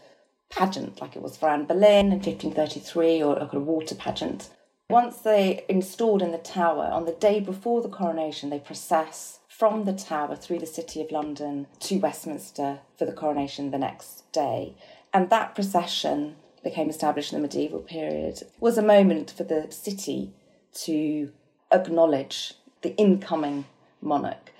pageant, 0.50 1.02
like 1.02 1.16
it 1.16 1.22
was 1.22 1.38
for 1.38 1.50
Anne 1.50 1.66
Boleyn 1.66 2.08
in 2.08 2.20
1533, 2.20 3.22
or 3.22 3.38
a 3.38 3.60
water 3.60 3.96
pageant. 3.96 4.50
Once 4.90 5.18
they 5.18 5.64
installed 5.70 6.22
in 6.22 6.32
the 6.32 6.40
Tower, 6.40 6.86
on 6.86 7.06
the 7.06 7.12
day 7.12 7.40
before 7.40 7.82
the 7.82 7.90
coronation, 7.90 8.50
they 8.50 8.60
process 8.60 9.40
from 9.48 9.84
the 9.84 9.94
Tower 9.94 10.36
through 10.36 10.60
the 10.60 10.66
City 10.66 11.02
of 11.02 11.12
London 11.12 11.68
to 11.82 12.00
Westminster 12.00 12.80
for 12.98 13.06
the 13.06 13.12
coronation 13.12 13.70
the 13.70 13.78
next 13.78 14.32
day. 14.32 14.76
And 15.14 15.30
that 15.30 15.54
procession 15.54 16.38
became 16.64 16.90
established 16.90 17.34
in 17.34 17.42
the 17.42 17.48
medieval 17.48 17.80
period 17.80 18.42
was 18.60 18.78
a 18.78 18.82
moment 18.82 19.32
for 19.36 19.44
the 19.44 19.68
city 19.70 20.34
to 20.74 21.32
acknowledge 21.72 22.54
the 22.82 22.96
incoming 22.96 23.66
monarch. 24.02 24.52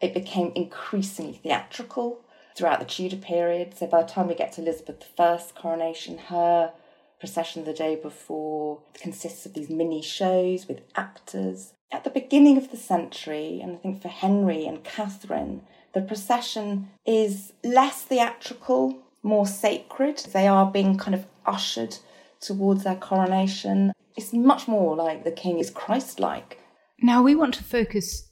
It 0.00 0.14
became 0.14 0.52
increasingly 0.54 1.40
theatrical 1.42 2.20
throughout 2.56 2.80
the 2.80 2.86
Tudor 2.86 3.16
period. 3.16 3.76
So 3.76 3.86
by 3.86 4.02
the 4.02 4.08
time 4.08 4.28
we 4.28 4.34
get 4.34 4.52
to 4.52 4.60
Elizabeth 4.60 5.04
I's 5.18 5.52
coronation, 5.52 6.18
her 6.18 6.72
procession 7.18 7.64
the 7.64 7.72
day 7.72 7.96
before 7.96 8.80
consists 8.94 9.46
of 9.46 9.54
these 9.54 9.70
mini 9.70 10.02
shows 10.02 10.68
with 10.68 10.82
actors 10.94 11.72
at 11.94 12.02
the 12.02 12.10
beginning 12.10 12.58
of 12.58 12.72
the 12.72 12.76
century, 12.76 13.60
and 13.62 13.76
I 13.76 13.76
think 13.76 14.02
for 14.02 14.08
Henry 14.08 14.66
and 14.66 14.82
Catherine, 14.82 15.62
the 15.92 16.00
procession 16.00 16.90
is 17.06 17.52
less 17.62 18.02
theatrical, 18.02 18.98
more 19.22 19.46
sacred. 19.46 20.18
They 20.32 20.48
are 20.48 20.70
being 20.70 20.98
kind 20.98 21.14
of 21.14 21.26
ushered 21.46 21.96
towards 22.40 22.82
their 22.82 22.96
coronation. 22.96 23.92
It's 24.16 24.32
much 24.32 24.68
more 24.68 24.96
like 24.96 25.24
the 25.24 25.32
king 25.32 25.58
is 25.58 25.70
Christ 25.70 26.20
like. 26.20 26.58
Now, 27.00 27.22
we 27.22 27.34
want 27.34 27.54
to 27.54 27.64
focus 27.64 28.30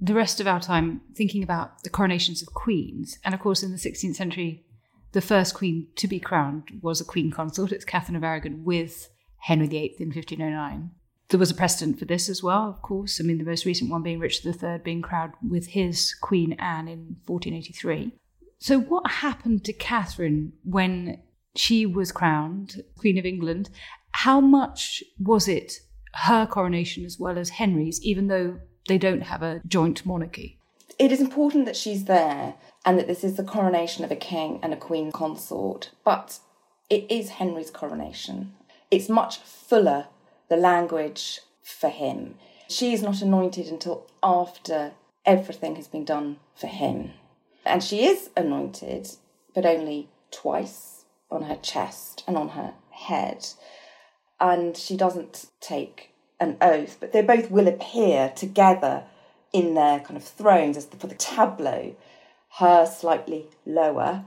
the 0.00 0.14
rest 0.14 0.40
of 0.40 0.46
our 0.46 0.60
time 0.60 1.02
thinking 1.14 1.42
about 1.42 1.82
the 1.82 1.90
coronations 1.90 2.40
of 2.40 2.54
queens. 2.54 3.18
And 3.24 3.34
of 3.34 3.40
course, 3.40 3.62
in 3.62 3.72
the 3.72 3.76
16th 3.76 4.14
century, 4.14 4.64
the 5.12 5.20
first 5.20 5.54
queen 5.54 5.88
to 5.96 6.08
be 6.08 6.20
crowned 6.20 6.80
was 6.82 7.00
a 7.00 7.04
queen 7.04 7.30
consort. 7.30 7.72
It's 7.72 7.84
Catherine 7.84 8.16
of 8.16 8.24
Aragon 8.24 8.64
with 8.64 9.08
Henry 9.38 9.66
VIII 9.66 9.96
in 9.98 10.08
1509 10.08 10.90
there 11.28 11.38
was 11.38 11.50
a 11.50 11.54
precedent 11.54 11.98
for 11.98 12.04
this 12.04 12.28
as 12.28 12.42
well, 12.42 12.68
of 12.68 12.82
course. 12.82 13.20
I 13.20 13.24
mean, 13.24 13.38
the 13.38 13.44
most 13.44 13.66
recent 13.66 13.90
one 13.90 14.02
being 14.02 14.18
Richard 14.18 14.46
III 14.62 14.78
being 14.78 15.02
crowned 15.02 15.34
with 15.46 15.68
his 15.68 16.14
Queen 16.14 16.54
Anne 16.54 16.88
in 16.88 17.16
1483. 17.26 18.12
So, 18.58 18.80
what 18.80 19.10
happened 19.10 19.64
to 19.64 19.72
Catherine 19.72 20.54
when 20.64 21.22
she 21.54 21.84
was 21.86 22.12
crowned 22.12 22.82
Queen 22.96 23.18
of 23.18 23.26
England? 23.26 23.68
How 24.12 24.40
much 24.40 25.02
was 25.18 25.48
it 25.48 25.80
her 26.14 26.46
coronation 26.46 27.04
as 27.04 27.18
well 27.18 27.38
as 27.38 27.50
Henry's, 27.50 28.02
even 28.02 28.28
though 28.28 28.58
they 28.88 28.98
don't 28.98 29.22
have 29.22 29.42
a 29.42 29.60
joint 29.66 30.04
monarchy? 30.04 30.58
It 30.98 31.12
is 31.12 31.20
important 31.20 31.66
that 31.66 31.76
she's 31.76 32.06
there 32.06 32.54
and 32.84 32.98
that 32.98 33.06
this 33.06 33.22
is 33.22 33.36
the 33.36 33.44
coronation 33.44 34.04
of 34.04 34.10
a 34.10 34.16
king 34.16 34.58
and 34.62 34.72
a 34.72 34.76
queen 34.76 35.12
consort, 35.12 35.90
but 36.04 36.40
it 36.90 37.10
is 37.10 37.30
Henry's 37.30 37.70
coronation. 37.70 38.54
It's 38.90 39.08
much 39.08 39.38
fuller 39.38 40.06
the 40.48 40.56
language 40.56 41.40
for 41.62 41.90
him. 41.90 42.36
She 42.68 42.92
is 42.92 43.02
not 43.02 43.22
anointed 43.22 43.68
until 43.68 44.06
after 44.22 44.92
everything 45.24 45.76
has 45.76 45.86
been 45.86 46.04
done 46.04 46.38
for 46.54 46.66
him. 46.66 47.12
And 47.64 47.84
she 47.84 48.06
is 48.06 48.30
anointed, 48.36 49.08
but 49.54 49.66
only 49.66 50.08
twice 50.30 51.04
on 51.30 51.42
her 51.42 51.56
chest 51.56 52.24
and 52.26 52.36
on 52.36 52.50
her 52.50 52.74
head. 52.90 53.46
And 54.40 54.76
she 54.76 54.96
doesn't 54.96 55.46
take 55.60 56.10
an 56.40 56.56
oath, 56.60 56.98
but 57.00 57.12
they 57.12 57.22
both 57.22 57.50
will 57.50 57.66
appear 57.66 58.32
together 58.34 59.04
in 59.52 59.74
their 59.74 60.00
kind 60.00 60.16
of 60.16 60.24
thrones 60.24 60.76
as 60.76 60.86
for 60.86 61.06
the 61.06 61.14
tableau, 61.14 61.96
her 62.58 62.86
slightly 62.86 63.46
lower. 63.66 64.24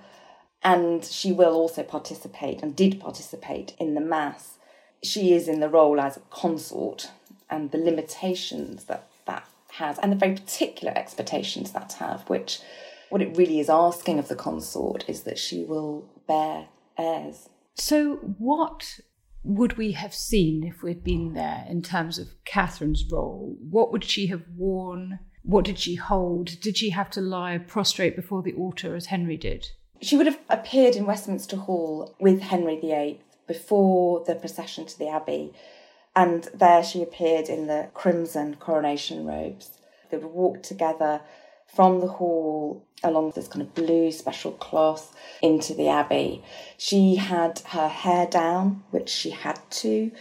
And 0.63 1.03
she 1.05 1.31
will 1.31 1.53
also 1.53 1.83
participate 1.83 2.61
and 2.61 2.75
did 2.75 2.99
participate 2.99 3.73
in 3.79 3.95
the 3.95 4.01
Mass 4.01 4.57
she 5.03 5.33
is 5.33 5.47
in 5.47 5.59
the 5.59 5.69
role 5.69 5.99
as 5.99 6.17
a 6.17 6.21
consort 6.29 7.11
and 7.49 7.71
the 7.71 7.77
limitations 7.77 8.85
that 8.85 9.07
that 9.25 9.47
has 9.73 9.97
and 9.99 10.11
the 10.11 10.17
very 10.17 10.33
particular 10.35 10.93
expectations 10.95 11.71
that 11.71 11.93
have 11.93 12.21
which 12.29 12.59
what 13.09 13.21
it 13.21 13.35
really 13.35 13.59
is 13.59 13.69
asking 13.69 14.19
of 14.19 14.27
the 14.27 14.35
consort 14.35 15.03
is 15.07 15.23
that 15.23 15.37
she 15.37 15.63
will 15.63 16.05
bear 16.27 16.67
heirs 16.97 17.49
so 17.75 18.15
what 18.37 18.99
would 19.43 19.77
we 19.77 19.93
have 19.93 20.13
seen 20.13 20.63
if 20.63 20.83
we'd 20.83 21.03
been 21.03 21.33
there 21.33 21.65
in 21.67 21.81
terms 21.81 22.19
of 22.19 22.35
catherine's 22.45 23.05
role? 23.11 23.57
What 23.59 23.91
would 23.91 24.03
she 24.03 24.27
have 24.27 24.43
worn? 24.55 25.19
What 25.43 25.65
did 25.65 25.79
she 25.79 25.95
hold? 25.95 26.59
Did 26.61 26.77
she 26.77 26.91
have 26.91 27.09
to 27.11 27.21
lie 27.21 27.57
prostrate 27.57 28.15
before 28.15 28.43
the 28.43 28.53
altar 28.53 28.95
as 28.95 29.07
henry 29.07 29.37
did? 29.37 29.67
She 30.01 30.17
would 30.17 30.27
have 30.27 30.39
appeared 30.49 30.95
in 30.95 31.05
westminster 31.05 31.57
hall 31.57 32.15
with 32.19 32.41
henry 32.41 32.79
viii 32.79 33.21
before 33.47 34.23
the 34.25 34.35
procession 34.35 34.85
to 34.85 34.97
the 34.97 35.09
Abbey, 35.09 35.53
and 36.15 36.43
there 36.53 36.83
she 36.83 37.01
appeared 37.01 37.49
in 37.49 37.67
the 37.67 37.89
crimson 37.93 38.55
coronation 38.55 39.25
robes. 39.25 39.77
They 40.09 40.17
would 40.17 40.31
walk 40.31 40.63
together 40.63 41.21
from 41.73 41.99
the 41.99 42.07
hall 42.07 42.85
along 43.03 43.31
this 43.31 43.47
kind 43.47 43.61
of 43.61 43.73
blue 43.73 44.11
special 44.11 44.51
cloth 44.51 45.15
into 45.41 45.73
the 45.73 45.87
Abbey. 45.87 46.43
She 46.77 47.15
had 47.15 47.59
her 47.67 47.87
hair 47.87 48.27
down, 48.27 48.83
which 48.91 49.09
she 49.09 49.31
had 49.31 49.59
to, 49.71 50.11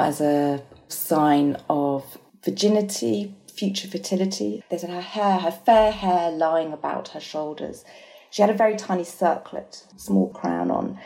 as 0.00 0.20
a 0.20 0.62
sign 0.88 1.56
of 1.68 2.18
virginity, 2.42 3.34
future 3.52 3.88
fertility. 3.88 4.62
They 4.68 4.78
said 4.78 4.90
her 4.90 5.00
hair, 5.00 5.38
her 5.38 5.50
fair 5.50 5.92
hair 5.92 6.30
lying 6.30 6.72
about 6.72 7.08
her 7.08 7.20
shoulders. 7.20 7.84
She 8.30 8.42
had 8.42 8.50
a 8.50 8.54
very 8.54 8.76
tiny 8.76 9.04
circlet, 9.04 9.84
small 9.96 10.28
crown 10.30 10.70
on, 10.70 10.98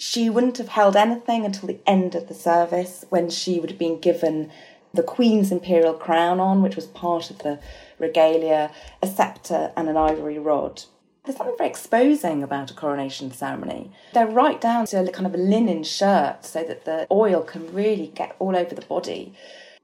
she 0.00 0.30
wouldn't 0.30 0.58
have 0.58 0.68
held 0.68 0.94
anything 0.94 1.44
until 1.44 1.66
the 1.66 1.80
end 1.84 2.14
of 2.14 2.28
the 2.28 2.34
service 2.34 3.04
when 3.08 3.28
she 3.28 3.58
would 3.58 3.70
have 3.70 3.80
been 3.80 3.98
given 3.98 4.52
the 4.94 5.02
Queen's 5.02 5.52
imperial 5.52 5.94
crown 5.94 6.40
on, 6.40 6.62
which 6.62 6.76
was 6.76 6.86
part 6.86 7.30
of 7.30 7.38
the 7.38 7.60
regalia, 7.98 8.70
a 9.02 9.06
sceptre, 9.06 9.72
and 9.76 9.88
an 9.88 9.96
ivory 9.96 10.38
rod. 10.38 10.84
There's 11.24 11.36
something 11.36 11.56
very 11.58 11.68
exposing 11.68 12.42
about 12.42 12.70
a 12.70 12.74
coronation 12.74 13.30
ceremony. 13.32 13.92
They're 14.14 14.26
right 14.26 14.60
down 14.60 14.86
to 14.86 15.00
a 15.00 15.12
kind 15.12 15.26
of 15.26 15.34
a 15.34 15.36
linen 15.36 15.84
shirt 15.84 16.44
so 16.44 16.62
that 16.64 16.86
the 16.86 17.06
oil 17.10 17.42
can 17.42 17.72
really 17.74 18.06
get 18.14 18.34
all 18.38 18.56
over 18.56 18.74
the 18.74 18.86
body. 18.86 19.34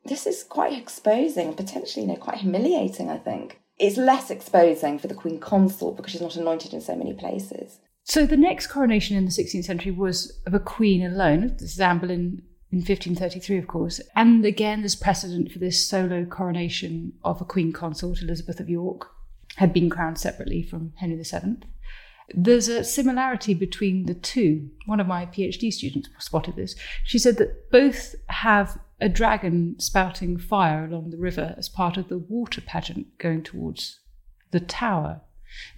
This 0.06 0.26
is 0.26 0.42
quite 0.42 0.72
exposing 0.72 1.48
and 1.48 1.56
potentially, 1.56 2.06
you 2.06 2.12
know, 2.12 2.18
quite 2.18 2.38
humiliating, 2.38 3.10
I 3.10 3.18
think. 3.18 3.60
It's 3.78 3.96
less 3.96 4.30
exposing 4.30 4.98
for 4.98 5.08
the 5.08 5.14
Queen 5.14 5.38
Consort 5.38 5.96
because 5.96 6.12
she's 6.12 6.20
not 6.20 6.36
anointed 6.36 6.72
in 6.72 6.80
so 6.80 6.96
many 6.96 7.12
places. 7.12 7.78
So 8.04 8.26
the 8.26 8.36
next 8.36 8.68
coronation 8.68 9.16
in 9.16 9.24
the 9.24 9.30
16th 9.30 9.64
century 9.64 9.92
was 9.92 10.40
of 10.46 10.54
a 10.54 10.60
queen 10.60 11.04
alone. 11.04 11.56
This 11.58 11.72
is 11.72 11.80
Anne 11.80 11.98
Boleyn 11.98 12.42
in 12.74 12.80
1533, 12.80 13.56
of 13.58 13.68
course. 13.68 14.00
And 14.16 14.44
again, 14.44 14.80
there's 14.80 14.96
precedent 14.96 15.52
for 15.52 15.60
this 15.60 15.86
solo 15.86 16.24
coronation 16.24 17.12
of 17.22 17.40
a 17.40 17.44
queen 17.44 17.72
consort, 17.72 18.20
Elizabeth 18.20 18.58
of 18.58 18.68
York, 18.68 19.12
had 19.56 19.72
been 19.72 19.88
crowned 19.88 20.18
separately 20.18 20.60
from 20.64 20.92
Henry 20.96 21.22
VII. 21.22 21.58
There's 22.34 22.66
a 22.66 22.82
similarity 22.82 23.54
between 23.54 24.06
the 24.06 24.14
two. 24.14 24.70
One 24.86 24.98
of 24.98 25.06
my 25.06 25.24
PhD 25.24 25.72
students 25.72 26.08
spotted 26.18 26.56
this. 26.56 26.74
She 27.04 27.16
said 27.16 27.36
that 27.36 27.70
both 27.70 28.16
have 28.28 28.76
a 29.00 29.08
dragon 29.08 29.78
spouting 29.78 30.36
fire 30.36 30.84
along 30.84 31.10
the 31.10 31.16
river 31.16 31.54
as 31.56 31.68
part 31.68 31.96
of 31.96 32.08
the 32.08 32.18
water 32.18 32.60
pageant 32.60 33.18
going 33.18 33.44
towards 33.44 34.00
the 34.50 34.58
tower. 34.58 35.20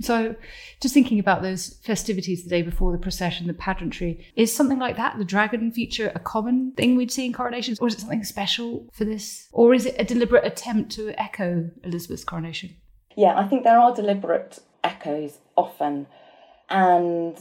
So, 0.00 0.36
just 0.80 0.94
thinking 0.94 1.18
about 1.18 1.42
those 1.42 1.78
festivities 1.82 2.44
the 2.44 2.50
day 2.50 2.62
before 2.62 2.92
the 2.92 2.98
procession, 2.98 3.46
the 3.46 3.54
pageantry, 3.54 4.26
is 4.36 4.54
something 4.54 4.78
like 4.78 4.96
that, 4.96 5.18
the 5.18 5.24
dragon 5.24 5.72
feature, 5.72 6.12
a 6.14 6.20
common 6.20 6.72
thing 6.72 6.96
we'd 6.96 7.12
see 7.12 7.26
in 7.26 7.32
coronations, 7.32 7.78
or 7.78 7.88
is 7.88 7.94
it 7.94 8.00
something 8.00 8.24
special 8.24 8.88
for 8.92 9.04
this? 9.04 9.48
Or 9.52 9.74
is 9.74 9.86
it 9.86 9.96
a 9.98 10.04
deliberate 10.04 10.44
attempt 10.44 10.92
to 10.92 11.10
echo 11.20 11.70
Elizabeth's 11.84 12.24
coronation? 12.24 12.76
Yeah, 13.16 13.38
I 13.38 13.48
think 13.48 13.64
there 13.64 13.78
are 13.78 13.94
deliberate 13.94 14.60
echoes 14.84 15.38
often. 15.56 16.06
And 16.68 17.36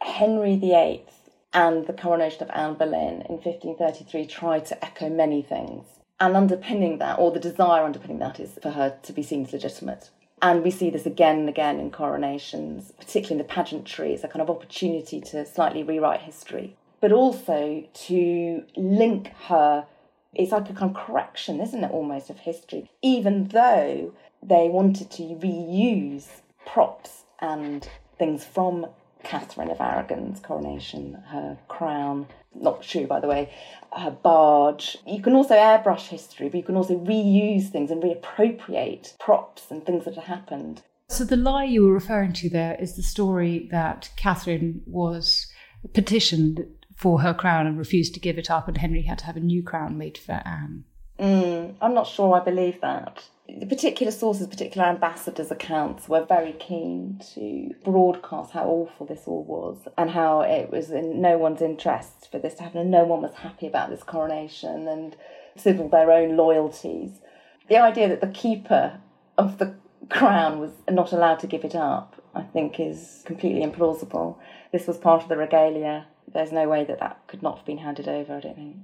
Henry 0.00 0.56
VIII 0.56 1.04
and 1.52 1.86
the 1.86 1.92
coronation 1.92 2.42
of 2.42 2.50
Anne 2.50 2.74
Boleyn 2.74 3.22
in 3.28 3.36
1533 3.36 4.26
tried 4.26 4.66
to 4.66 4.84
echo 4.84 5.08
many 5.08 5.42
things. 5.42 5.84
And 6.18 6.36
underpinning 6.36 6.98
that, 6.98 7.18
or 7.18 7.30
the 7.30 7.40
desire 7.40 7.84
underpinning 7.84 8.20
that, 8.20 8.38
is 8.40 8.58
for 8.62 8.70
her 8.70 8.96
to 9.02 9.12
be 9.12 9.22
seen 9.22 9.44
as 9.44 9.52
legitimate. 9.52 10.10
And 10.42 10.64
we 10.64 10.72
see 10.72 10.90
this 10.90 11.06
again 11.06 11.38
and 11.38 11.48
again 11.48 11.78
in 11.78 11.92
coronations, 11.92 12.92
particularly 12.98 13.40
in 13.40 13.46
the 13.46 13.54
pageantry. 13.54 14.12
It's 14.12 14.24
a 14.24 14.28
kind 14.28 14.42
of 14.42 14.50
opportunity 14.50 15.20
to 15.20 15.46
slightly 15.46 15.84
rewrite 15.84 16.22
history, 16.22 16.76
but 17.00 17.12
also 17.12 17.84
to 18.08 18.64
link 18.76 19.28
her. 19.46 19.86
It's 20.34 20.50
like 20.50 20.68
a 20.68 20.72
kind 20.72 20.96
of 20.96 21.06
correction, 21.06 21.60
isn't 21.60 21.84
it, 21.84 21.92
almost, 21.92 22.28
of 22.28 22.40
history, 22.40 22.90
even 23.02 23.48
though 23.48 24.12
they 24.42 24.68
wanted 24.68 25.12
to 25.12 25.22
reuse 25.22 26.26
props 26.66 27.22
and 27.38 27.88
things 28.18 28.44
from 28.44 28.86
Catherine 29.22 29.70
of 29.70 29.80
Aragon's 29.80 30.40
coronation, 30.40 31.14
her 31.28 31.58
crown, 31.68 32.26
not 32.54 32.82
true 32.82 33.06
by 33.06 33.20
the 33.20 33.28
way, 33.28 33.52
her 33.96 34.10
barge. 34.10 34.96
You 35.06 35.22
can 35.22 35.34
also 35.34 35.54
airbrush 35.54 36.08
history, 36.08 36.48
but 36.48 36.58
you 36.58 36.64
can 36.64 36.76
also 36.76 36.98
reuse 36.98 37.68
things 37.68 37.90
and 37.90 38.02
reappropriate 38.02 39.18
props 39.18 39.70
and 39.70 39.84
things 39.84 40.04
that 40.04 40.14
have 40.14 40.24
happened. 40.24 40.82
So 41.08 41.24
the 41.24 41.36
lie 41.36 41.64
you 41.64 41.84
were 41.84 41.92
referring 41.92 42.32
to 42.34 42.48
there 42.48 42.76
is 42.80 42.96
the 42.96 43.02
story 43.02 43.68
that 43.70 44.10
Catherine 44.16 44.82
was 44.86 45.46
petitioned 45.92 46.64
for 46.96 47.20
her 47.20 47.34
crown 47.34 47.66
and 47.66 47.76
refused 47.76 48.14
to 48.14 48.20
give 48.20 48.38
it 48.38 48.50
up, 48.50 48.68
and 48.68 48.78
Henry 48.78 49.02
had 49.02 49.18
to 49.18 49.26
have 49.26 49.36
a 49.36 49.40
new 49.40 49.62
crown 49.62 49.98
made 49.98 50.16
for 50.16 50.40
Anne. 50.44 50.84
Mm, 51.18 51.74
I'm 51.80 51.94
not 51.94 52.06
sure 52.06 52.34
I 52.34 52.44
believe 52.44 52.80
that 52.80 53.24
the 53.58 53.66
particular 53.66 54.12
sources, 54.12 54.46
particular 54.46 54.86
ambassadors' 54.86 55.50
accounts 55.50 56.08
were 56.08 56.24
very 56.24 56.52
keen 56.52 57.20
to 57.34 57.74
broadcast 57.84 58.52
how 58.52 58.66
awful 58.66 59.06
this 59.06 59.22
all 59.26 59.44
was 59.44 59.88
and 59.98 60.10
how 60.10 60.40
it 60.40 60.70
was 60.70 60.90
in 60.90 61.20
no 61.20 61.36
one's 61.36 61.60
interest 61.60 62.30
for 62.30 62.38
this 62.38 62.54
to 62.54 62.62
happen 62.62 62.80
and 62.80 62.90
no 62.90 63.04
one 63.04 63.22
was 63.22 63.34
happy 63.34 63.66
about 63.66 63.90
this 63.90 64.02
coronation 64.02 64.88
and 64.88 65.16
signalled 65.56 65.90
their 65.90 66.10
own 66.10 66.36
loyalties. 66.36 67.20
The 67.68 67.76
idea 67.76 68.08
that 68.08 68.20
the 68.20 68.28
keeper 68.28 69.00
of 69.36 69.58
the 69.58 69.74
crown 70.08 70.58
was 70.58 70.72
not 70.90 71.12
allowed 71.12 71.40
to 71.40 71.46
give 71.46 71.64
it 71.64 71.74
up, 71.74 72.22
I 72.34 72.42
think, 72.42 72.80
is 72.80 73.22
completely 73.26 73.62
implausible. 73.62 74.38
This 74.72 74.86
was 74.86 74.96
part 74.96 75.22
of 75.22 75.28
the 75.28 75.36
regalia. 75.36 76.06
There's 76.32 76.52
no 76.52 76.68
way 76.68 76.84
that 76.84 77.00
that 77.00 77.20
could 77.26 77.42
not 77.42 77.58
have 77.58 77.66
been 77.66 77.78
handed 77.78 78.08
over, 78.08 78.36
I 78.36 78.40
don't 78.40 78.56
think. 78.56 78.76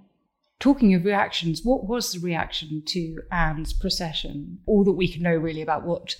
Talking 0.60 0.92
of 0.94 1.04
reactions, 1.04 1.64
what 1.64 1.86
was 1.86 2.12
the 2.12 2.18
reaction 2.18 2.82
to 2.86 3.20
Anne's 3.30 3.72
procession? 3.72 4.58
All 4.66 4.82
that 4.84 4.92
we 4.92 5.06
can 5.06 5.22
know 5.22 5.36
really 5.36 5.62
about 5.62 5.84
what 5.84 6.16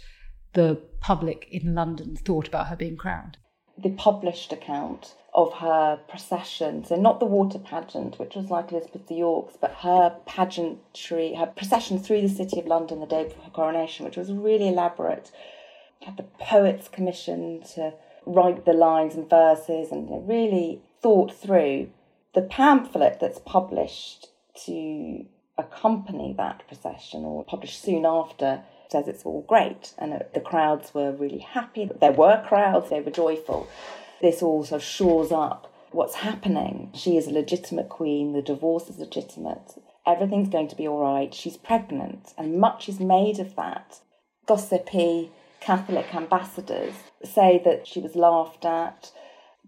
the 0.53 0.81
public 1.01 1.49
in 1.51 1.75
London 1.75 2.17
thought 2.17 2.47
about 2.47 2.69
her 2.69 2.77
being 2.77 2.97
crowned. 2.97 3.37
The 3.77 3.91
published 3.91 4.53
account 4.53 5.15
of 5.35 5.55
her 5.55 6.01
procession, 6.09 6.85
so 6.85 6.97
not 6.97 7.19
the 7.21 7.27
water 7.27 7.59
pageant, 7.59 8.19
which 8.19 8.35
was 8.35 8.51
like 8.51 8.71
Elizabeth 8.71 9.11
of 9.11 9.17
York's, 9.17 9.57
but 9.61 9.73
her 9.83 10.17
pageantry, 10.27 11.35
her 11.35 11.47
procession 11.47 11.99
through 11.99 12.23
the 12.23 12.29
city 12.29 12.61
of 12.61 12.67
London 12.67 13.01
the 13.01 13.07
day 13.07 13.25
before 13.25 13.45
her 13.45 13.51
coronation, 13.51 14.05
which 14.05 14.17
was 14.17 14.33
really 14.33 14.69
elaborate. 14.69 15.33
Had 16.03 16.17
the 16.17 16.25
poets 16.41 16.89
commissioned 16.89 17.65
to 17.75 17.95
write 18.25 18.65
the 18.65 18.73
lines 18.73 19.15
and 19.15 19.29
verses 19.29 19.91
and 19.91 20.29
really 20.29 20.81
thought 21.01 21.35
through 21.35 21.91
the 22.35 22.43
pamphlet 22.43 23.19
that's 23.21 23.41
published 23.45 24.29
to 24.67 25.25
accompany 25.57 26.35
that 26.37 26.67
procession 26.69 27.25
or 27.25 27.45
published 27.45 27.83
soon 27.83 28.07
after 28.07 28.63
says 28.91 29.09
it's 29.09 29.25
all 29.25 29.43
great 29.43 29.93
and 29.99 30.13
uh, 30.13 30.19
the 30.33 30.41
crowds 30.41 30.95
were 30.95 31.13
really 31.13 31.39
happy. 31.39 31.91
There 32.01 32.13
were 32.13 32.43
crowds, 32.47 32.91
they 32.91 33.01
were 33.01 33.11
joyful. 33.11 33.69
This 34.23 34.43
of 34.43 34.83
shores 34.83 35.31
up 35.31 35.73
what's 35.91 36.17
happening. 36.17 36.91
She 36.95 37.17
is 37.17 37.27
a 37.27 37.33
legitimate 37.33 37.89
queen, 37.89 38.33
the 38.33 38.43
divorce 38.43 38.89
is 38.89 38.99
legitimate, 38.99 39.75
everything's 40.07 40.49
going 40.49 40.69
to 40.69 40.77
be 40.77 40.89
all 40.89 41.03
right. 41.03 41.33
She's 41.33 41.57
pregnant, 41.57 42.33
and 42.37 42.59
much 42.59 42.89
is 42.89 42.99
made 42.99 43.39
of 43.39 43.55
that. 43.57 44.01
Gossipy 44.47 45.31
Catholic 45.61 46.15
ambassadors 46.15 46.95
say 47.23 47.61
that 47.65 47.87
she 47.87 48.01
was 48.01 48.15
laughed 48.15 48.65
at, 48.65 49.11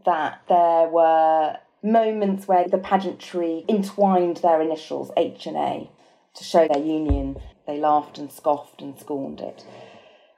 that 0.05 0.43
there 0.49 0.89
were 0.89 1.57
moments 1.83 2.47
where 2.47 2.67
the 2.69 2.79
pageantry 2.79 3.65
entwined 3.69 4.39
their 4.39 4.61
initials, 4.61 5.11
H 5.17 5.47
and 5.47 5.57
A, 5.57 5.91
to 6.35 6.45
show 6.45 6.69
their 6.69 6.83
union. 6.83 7.37
They 7.67 7.79
laughed 7.79 8.19
and 8.19 8.31
scoffed 8.31 8.83
and 8.83 8.99
scorned 8.99 9.41
it. 9.41 9.65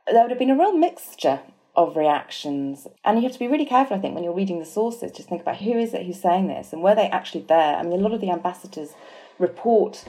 There 0.06 0.22
would 0.22 0.30
have 0.30 0.38
been 0.38 0.50
a 0.50 0.58
real 0.58 0.76
mixture 0.76 1.40
of 1.74 1.96
reactions. 1.96 2.86
And 3.04 3.16
you 3.18 3.22
have 3.24 3.32
to 3.32 3.38
be 3.38 3.48
really 3.48 3.64
careful, 3.64 3.96
I 3.96 4.00
think, 4.00 4.14
when 4.14 4.24
you're 4.24 4.34
reading 4.34 4.58
the 4.58 4.64
sources, 4.64 5.12
just 5.12 5.28
think 5.28 5.42
about 5.42 5.58
who 5.58 5.72
is 5.72 5.94
it 5.94 6.04
who's 6.04 6.20
saying 6.20 6.48
this 6.48 6.72
and 6.72 6.82
were 6.82 6.94
they 6.94 7.08
actually 7.08 7.44
there? 7.48 7.76
I 7.76 7.82
mean, 7.82 8.00
a 8.00 8.02
lot 8.02 8.12
of 8.12 8.20
the 8.20 8.30
ambassadors 8.30 8.94
report 9.38 10.04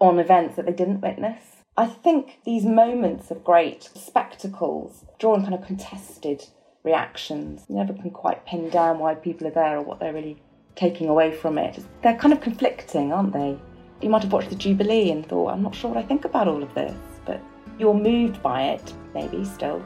on 0.00 0.18
events 0.18 0.56
that 0.56 0.66
they 0.66 0.72
didn't 0.72 1.00
witness. 1.00 1.42
I 1.76 1.86
think 1.86 2.38
these 2.44 2.64
moments 2.64 3.30
of 3.30 3.44
great 3.44 3.90
spectacles 3.94 5.04
draw 5.18 5.34
on 5.34 5.42
kind 5.42 5.54
of 5.54 5.66
contested 5.66 6.44
reactions. 6.84 7.64
You 7.68 7.76
never 7.76 7.92
can 7.92 8.10
quite 8.10 8.46
pin 8.46 8.70
down 8.70 8.98
why 8.98 9.14
people 9.14 9.46
are 9.46 9.52
there 9.52 9.78
or 9.78 9.82
what 9.82 9.98
they're 9.98 10.12
really 10.12 10.40
taking 10.76 11.08
away 11.08 11.36
from 11.36 11.58
it. 11.58 11.82
They're 12.02 12.16
kind 12.16 12.32
of 12.32 12.40
conflicting, 12.40 13.12
aren't 13.12 13.32
they? 13.32 13.56
You 14.00 14.08
might 14.08 14.22
have 14.22 14.32
watched 14.32 14.50
the 14.50 14.56
Jubilee 14.56 15.10
and 15.10 15.26
thought, 15.26 15.52
I'm 15.52 15.62
not 15.62 15.74
sure 15.74 15.90
what 15.90 16.02
I 16.02 16.06
think 16.06 16.24
about 16.24 16.48
all 16.48 16.62
of 16.62 16.74
this, 16.74 16.96
but 17.24 17.40
you're 17.78 17.94
moved 17.94 18.42
by 18.42 18.64
it, 18.64 18.92
maybe 19.14 19.44
still. 19.44 19.84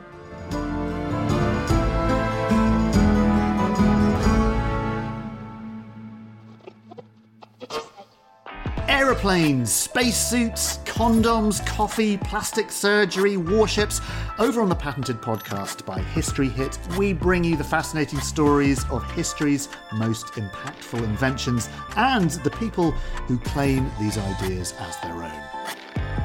Aeroplanes, 9.19 9.73
spacesuits, 9.73 10.79
condoms, 10.85 11.67
coffee, 11.67 12.19
plastic 12.19 12.71
surgery, 12.71 13.37
warships. 13.37 14.01
Over 14.39 14.61
on 14.61 14.69
the 14.69 14.77
Patented 14.77 15.21
podcast 15.21 15.85
by 15.85 15.99
History 15.99 16.49
Hit, 16.49 16.79
we 16.97 17.13
bring 17.15 17.43
you 17.43 17.57
the 17.57 17.65
fascinating 17.65 18.21
stories 18.21 18.89
of 18.91 19.03
history's 19.11 19.71
most 19.93 20.27
impactful 20.35 21.03
inventions 21.03 21.69
and 21.97 22.31
the 22.31 22.51
people 22.51 22.93
who 23.27 23.41
claim 23.41 23.91
these 23.99 24.17
ideas 24.17 24.73
as 24.79 24.97
their 24.99 25.15
own. 25.15 25.43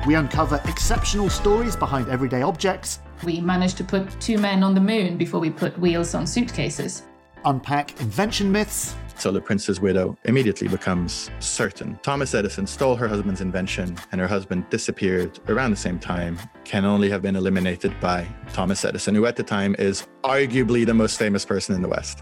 We 0.06 0.14
uncover 0.14 0.62
exceptional 0.66 1.32
stories 1.32 1.76
behind 1.76 2.10
everyday 2.10 2.44
objects. 2.44 3.00
We 3.24 3.42
managed 3.42 3.78
to 3.78 3.84
put 3.84 4.22
two 4.22 4.38
men 4.38 4.62
on 4.62 4.76
the 4.76 4.82
moon 4.82 5.18
before 5.18 5.40
we 5.40 5.50
put 5.50 5.80
wheels 5.80 6.14
on 6.14 6.28
suitcases. 6.28 7.02
Unpack 7.44 8.00
invention 8.02 8.52
myths 8.52 8.96
so 9.24 9.32
the 9.32 9.40
prince's 9.40 9.80
widow 9.80 10.18
immediately 10.26 10.68
becomes 10.68 11.32
certain. 11.40 11.98
Thomas 12.04 12.36
Edison 12.36 12.68
stole 12.68 12.94
her 12.98 13.08
husband's 13.08 13.40
invention, 13.40 13.96
and 14.12 14.20
her 14.20 14.28
husband 14.28 14.70
disappeared 14.70 15.40
around 15.48 15.72
the 15.72 15.78
same 15.78 15.98
time, 15.98 16.38
can 16.66 16.84
only 16.84 17.10
have 17.10 17.22
been 17.22 17.38
eliminated 17.38 17.98
by 18.02 18.28
Thomas 18.52 18.84
Edison, 18.84 19.16
who 19.16 19.26
at 19.26 19.38
the 19.38 19.44
time 19.44 19.78
is 19.80 20.06
arguably 20.26 20.86
the 20.86 20.94
most 20.94 21.18
famous 21.18 21.46
person 21.46 21.74
in 21.74 21.82
the 21.82 21.88
West. 21.88 22.22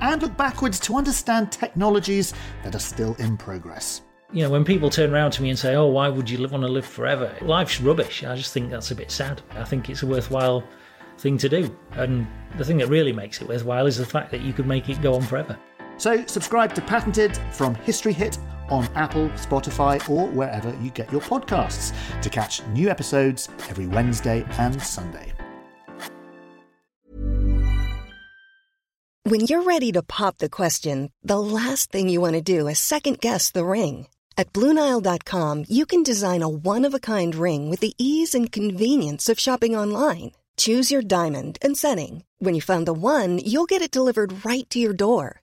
And 0.00 0.22
look 0.22 0.38
backwards 0.38 0.80
to 0.80 0.96
understand 0.96 1.52
technologies 1.52 2.32
that 2.64 2.74
are 2.74 2.78
still 2.78 3.14
in 3.16 3.36
progress. 3.36 4.00
You 4.32 4.44
know, 4.44 4.50
when 4.50 4.64
people 4.64 4.88
turn 4.88 5.12
around 5.12 5.32
to 5.32 5.42
me 5.42 5.50
and 5.50 5.58
say, 5.58 5.74
Oh, 5.74 5.88
why 5.88 6.08
would 6.08 6.30
you 6.30 6.38
want 6.48 6.62
to 6.62 6.68
live 6.68 6.86
forever? 6.86 7.30
Life's 7.42 7.78
rubbish. 7.78 8.24
I 8.24 8.36
just 8.36 8.54
think 8.54 8.70
that's 8.70 8.90
a 8.90 8.94
bit 8.94 9.10
sad. 9.10 9.42
I 9.50 9.64
think 9.64 9.90
it's 9.90 10.02
a 10.02 10.06
worthwhile 10.06 10.64
thing 11.18 11.36
to 11.38 11.48
do. 11.50 11.76
And 11.92 12.26
the 12.56 12.64
thing 12.64 12.78
that 12.78 12.88
really 12.88 13.12
makes 13.12 13.42
it 13.42 13.48
worthwhile 13.48 13.84
is 13.84 13.98
the 13.98 14.06
fact 14.06 14.30
that 14.30 14.40
you 14.40 14.54
could 14.54 14.66
make 14.66 14.88
it 14.88 15.02
go 15.02 15.14
on 15.14 15.22
forever. 15.22 15.58
So 15.98 16.24
subscribe 16.26 16.74
to 16.76 16.80
Patented 16.80 17.36
from 17.52 17.74
History 17.74 18.12
Hit 18.12 18.38
on 18.70 18.84
Apple, 18.94 19.28
Spotify, 19.30 20.08
or 20.08 20.28
wherever 20.28 20.70
you 20.80 20.90
get 20.90 21.10
your 21.10 21.20
podcasts 21.20 21.92
to 22.22 22.30
catch 22.30 22.64
new 22.68 22.88
episodes 22.88 23.48
every 23.68 23.86
Wednesday 23.86 24.46
and 24.58 24.80
Sunday. 24.80 25.32
When 29.24 29.40
you're 29.42 29.64
ready 29.64 29.92
to 29.92 30.02
pop 30.02 30.38
the 30.38 30.48
question, 30.48 31.12
the 31.22 31.38
last 31.38 31.92
thing 31.92 32.08
you 32.08 32.18
want 32.18 32.34
to 32.34 32.40
do 32.40 32.66
is 32.66 32.78
second 32.78 33.20
guess 33.20 33.50
the 33.50 33.66
ring. 33.66 34.06
At 34.38 34.52
Bluenile.com, 34.54 35.64
you 35.68 35.84
can 35.84 36.02
design 36.02 36.42
a 36.42 36.48
one 36.48 36.86
of 36.86 36.94
a 36.94 37.00
kind 37.00 37.34
ring 37.34 37.68
with 37.68 37.80
the 37.80 37.94
ease 37.98 38.34
and 38.34 38.50
convenience 38.50 39.28
of 39.28 39.38
shopping 39.38 39.76
online. 39.76 40.32
Choose 40.56 40.90
your 40.90 41.02
diamond 41.02 41.58
and 41.60 41.76
setting. 41.76 42.24
When 42.38 42.54
you 42.54 42.62
find 42.62 42.86
the 42.86 42.94
one, 42.94 43.38
you'll 43.44 43.66
get 43.66 43.82
it 43.82 43.90
delivered 43.90 44.46
right 44.46 44.68
to 44.70 44.78
your 44.78 44.94
door. 44.94 45.42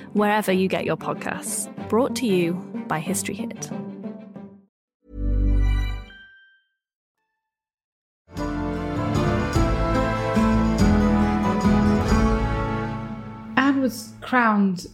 wherever 0.13 0.51
you 0.51 0.67
get 0.67 0.85
your 0.85 0.97
podcasts. 0.97 1.67
Brought 1.89 2.15
to 2.17 2.25
you 2.25 2.53
by 2.87 2.99
History 2.99 3.35
Hit. 3.35 3.69
Anne 13.57 13.81
was 13.81 14.13
crowned 14.21 14.87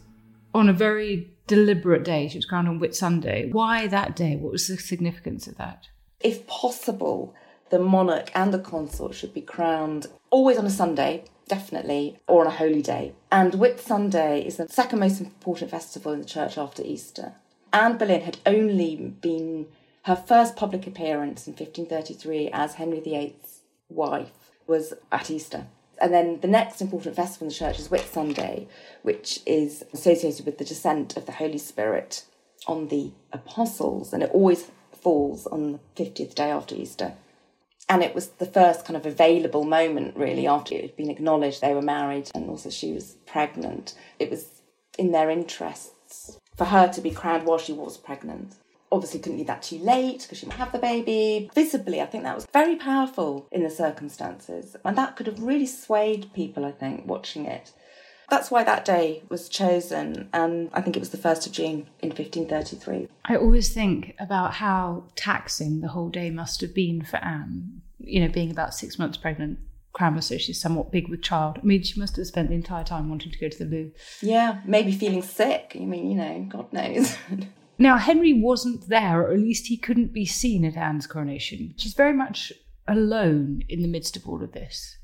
on 0.54 0.70
a 0.70 0.74
very 0.74 1.34
deliberate 1.48 2.04
day. 2.04 2.28
She 2.28 2.38
was 2.38 2.46
crowned 2.46 2.68
on 2.68 2.80
Whit 2.80 2.96
Sunday. 2.96 3.50
Why 3.52 3.88
that 3.88 4.16
day? 4.16 4.36
What 4.36 4.52
was 4.52 4.68
the 4.68 4.78
significance 4.78 5.48
of 5.48 5.58
that? 5.58 5.88
If 6.20 6.48
possible, 6.48 7.36
the 7.70 7.80
monarch 7.80 8.32
and 8.34 8.54
the 8.54 8.60
consort 8.60 9.16
should 9.16 9.34
be 9.34 9.42
crowned 9.42 10.08
always 10.30 10.58
on 10.58 10.66
a 10.66 10.70
Sunday, 10.70 11.26
definitely, 11.48 12.20
or 12.28 12.42
on 12.42 12.48
a 12.48 12.56
holy 12.56 12.82
day. 12.82 13.14
And 13.32 13.56
Whit 13.56 13.80
Sunday 13.80 14.46
is 14.46 14.58
the 14.58 14.68
second 14.68 15.00
most 15.00 15.20
important 15.20 15.72
festival 15.72 16.14
in 16.14 16.20
the 16.20 16.26
church 16.26 16.58
after 16.58 16.84
Easter. 16.84 17.34
Anne 17.74 17.98
Boleyn 17.98 18.22
had 18.22 18.38
only 18.46 18.96
been 18.96 19.68
her 20.04 20.16
first 20.16 20.56
public 20.56 20.88
appearance 20.88 21.48
in 21.48 21.54
1533 21.54 22.50
as 22.54 22.76
Henry 22.76 23.00
VIII's 23.00 23.62
wife 23.90 24.52
was 24.66 24.94
at 25.12 25.30
Easter. 25.30 25.68
And 26.00 26.14
then 26.14 26.40
the 26.42 26.48
next 26.48 26.82
important 26.82 27.16
festival 27.16 27.46
in 27.46 27.50
the 27.50 27.56
church 27.56 27.80
is 27.80 27.90
Whit 27.90 28.06
Sunday, 28.06 28.68
which 29.02 29.40
is 29.46 29.84
associated 29.94 30.46
with 30.46 30.60
the 30.60 30.66
descent 30.66 31.18
of 31.18 31.26
the 31.26 31.32
Holy 31.34 31.58
Spirit 31.58 32.24
on 32.68 32.88
the 32.88 33.12
apostles, 33.34 34.14
and 34.14 34.24
it 34.24 34.32
always 34.32 34.70
falls 34.94 35.48
on 35.48 35.80
the 35.96 36.04
50th 36.04 36.36
day 36.36 36.52
after 36.52 36.76
Easter. 36.76 37.16
And 37.90 38.04
it 38.04 38.14
was 38.14 38.28
the 38.30 38.46
first 38.46 38.86
kind 38.86 38.98
of 38.98 39.06
available 39.06 39.64
moment, 39.64 40.18
really, 40.18 40.44
mm. 40.44 40.52
after 40.52 40.76
it 40.76 40.82
had 40.82 40.96
been 40.98 41.10
acknowledged 41.10 41.62
they 41.62 41.74
were 41.74 41.82
married 41.82 42.30
and 42.36 42.50
also 42.50 42.70
she 42.70 42.92
was 42.92 43.16
pregnant. 43.26 43.96
It 44.20 44.30
was 44.30 44.62
in 44.98 45.12
their 45.12 45.30
interests 45.30 46.40
for 46.58 46.66
her 46.66 46.88
to 46.90 47.02
be 47.02 47.12
crowned 47.12 47.46
while 47.46 47.58
she 47.58 47.74
was 47.74 47.98
pregnant. 47.98 48.56
Obviously, 48.92 49.20
couldn't 49.20 49.38
leave 49.38 49.48
that 49.48 49.64
too 49.64 49.80
late 49.80 50.22
because 50.22 50.38
she 50.38 50.46
might 50.46 50.58
have 50.58 50.72
the 50.72 50.80
baby. 50.80 51.50
Visibly, 51.54 52.02
I 52.02 52.06
think 52.06 52.24
that 52.24 52.36
was 52.36 52.48
very 52.54 52.78
powerful 52.78 53.48
in 53.52 53.64
the 53.64 53.70
circumstances. 53.70 54.76
And 54.86 54.98
that 54.98 55.16
could 55.16 55.28
have 55.28 55.42
really 55.42 55.66
swayed 55.66 56.34
people, 56.34 56.66
I 56.66 56.72
think, 56.72 57.06
watching 57.06 57.46
it. 57.46 57.74
That's 58.30 58.52
why 58.52 58.64
that 58.66 58.84
day 58.84 59.24
was 59.30 59.48
chosen, 59.48 60.30
and 60.34 60.70
I 60.74 60.82
think 60.82 60.98
it 60.98 61.00
was 61.00 61.12
the 61.12 61.18
1st 61.18 61.48
of 61.48 61.52
June 61.54 61.88
in 62.00 62.10
1533. 62.10 63.08
I 63.26 63.36
always 63.38 63.74
think 63.74 64.16
about 64.20 64.56
how 64.56 65.06
taxing 65.16 65.80
the 65.80 65.88
whole 65.88 66.10
day 66.10 66.30
must 66.30 66.60
have 66.60 66.74
been 66.74 67.04
for 67.04 67.18
Anne, 67.18 67.82
you 68.00 68.20
know, 68.20 68.28
being 68.28 68.52
about 68.52 68.74
six 68.74 69.00
months 69.00 69.18
pregnant. 69.18 69.60
Cranmer, 69.94 70.22
so 70.22 70.38
she's 70.38 70.62
somewhat 70.62 70.92
big 70.92 71.08
with 71.08 71.24
child. 71.24 71.58
I 71.58 71.66
mean, 71.66 71.82
she 71.82 72.00
must 72.00 72.18
have 72.18 72.28
spent 72.28 72.50
the 72.50 72.56
entire 72.56 72.84
time 72.84 73.10
wanting 73.10 73.32
to 73.32 73.40
go 73.40 73.50
to 73.50 73.58
the 73.58 73.66
loo. 73.66 73.92
Yeah, 74.22 74.60
maybe 74.64 74.92
feeling 74.92 75.24
sick. 75.24 75.76
I 75.76 75.86
mean, 75.86 76.12
you 76.12 76.18
know, 76.18 76.46
God 76.50 76.72
knows. 76.72 77.18
now, 77.80 77.98
Henry 77.98 78.34
wasn't 78.34 78.90
there, 78.90 79.22
or 79.22 79.32
at 79.32 79.40
least 79.40 79.68
he 79.68 79.78
couldn't 79.78 80.14
be 80.14 80.26
seen 80.26 80.66
at 80.66 80.78
Anne's 80.78 81.08
coronation. 81.08 81.74
She's 81.78 81.96
very 81.96 82.14
much 82.14 82.52
alone 82.88 83.64
in 83.70 83.82
the 83.82 83.88
midst 83.88 84.16
of 84.16 84.28
all 84.28 84.44
of 84.44 84.52
this. 84.52 84.98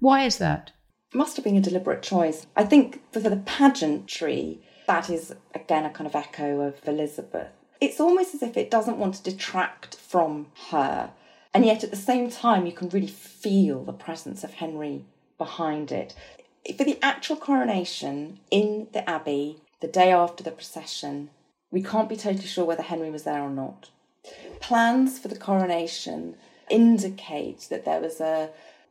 Why 0.00 0.24
is 0.24 0.38
that? 0.38 0.72
Must 1.12 1.36
have 1.36 1.44
been 1.44 1.56
a 1.56 1.60
deliberate 1.60 2.02
choice. 2.02 2.46
I 2.56 2.64
think 2.64 3.02
for 3.12 3.20
the 3.20 3.36
pageantry, 3.36 4.60
that 4.86 5.10
is 5.10 5.34
again 5.54 5.84
a 5.84 5.90
kind 5.90 6.06
of 6.06 6.14
echo 6.14 6.60
of 6.60 6.76
Elizabeth. 6.86 7.48
It's 7.80 8.00
almost 8.00 8.34
as 8.34 8.42
if 8.42 8.56
it 8.56 8.70
doesn't 8.70 8.98
want 8.98 9.14
to 9.16 9.22
detract 9.22 9.96
from 9.96 10.48
her, 10.70 11.12
and 11.54 11.64
yet 11.64 11.82
at 11.82 11.90
the 11.90 11.96
same 11.96 12.30
time, 12.30 12.66
you 12.66 12.72
can 12.72 12.88
really 12.90 13.06
feel 13.06 13.84
the 13.84 13.92
presence 13.92 14.44
of 14.44 14.54
Henry 14.54 15.06
behind 15.38 15.90
it. 15.90 16.14
For 16.76 16.84
the 16.84 16.98
actual 17.02 17.36
coronation 17.36 18.40
in 18.50 18.88
the 18.92 19.08
Abbey, 19.08 19.62
the 19.80 19.88
day 19.88 20.12
after 20.12 20.44
the 20.44 20.50
procession, 20.50 21.30
we 21.70 21.82
can't 21.82 22.08
be 22.08 22.16
totally 22.16 22.46
sure 22.46 22.66
whether 22.66 22.82
Henry 22.82 23.10
was 23.10 23.22
there 23.22 23.40
or 23.40 23.50
not. 23.50 23.90
Plans 24.60 25.18
for 25.18 25.28
the 25.28 25.38
coronation 25.38 26.36
indicate 26.68 27.66
that 27.70 27.84
there 27.84 28.00
was 28.00 28.20
a 28.20 28.50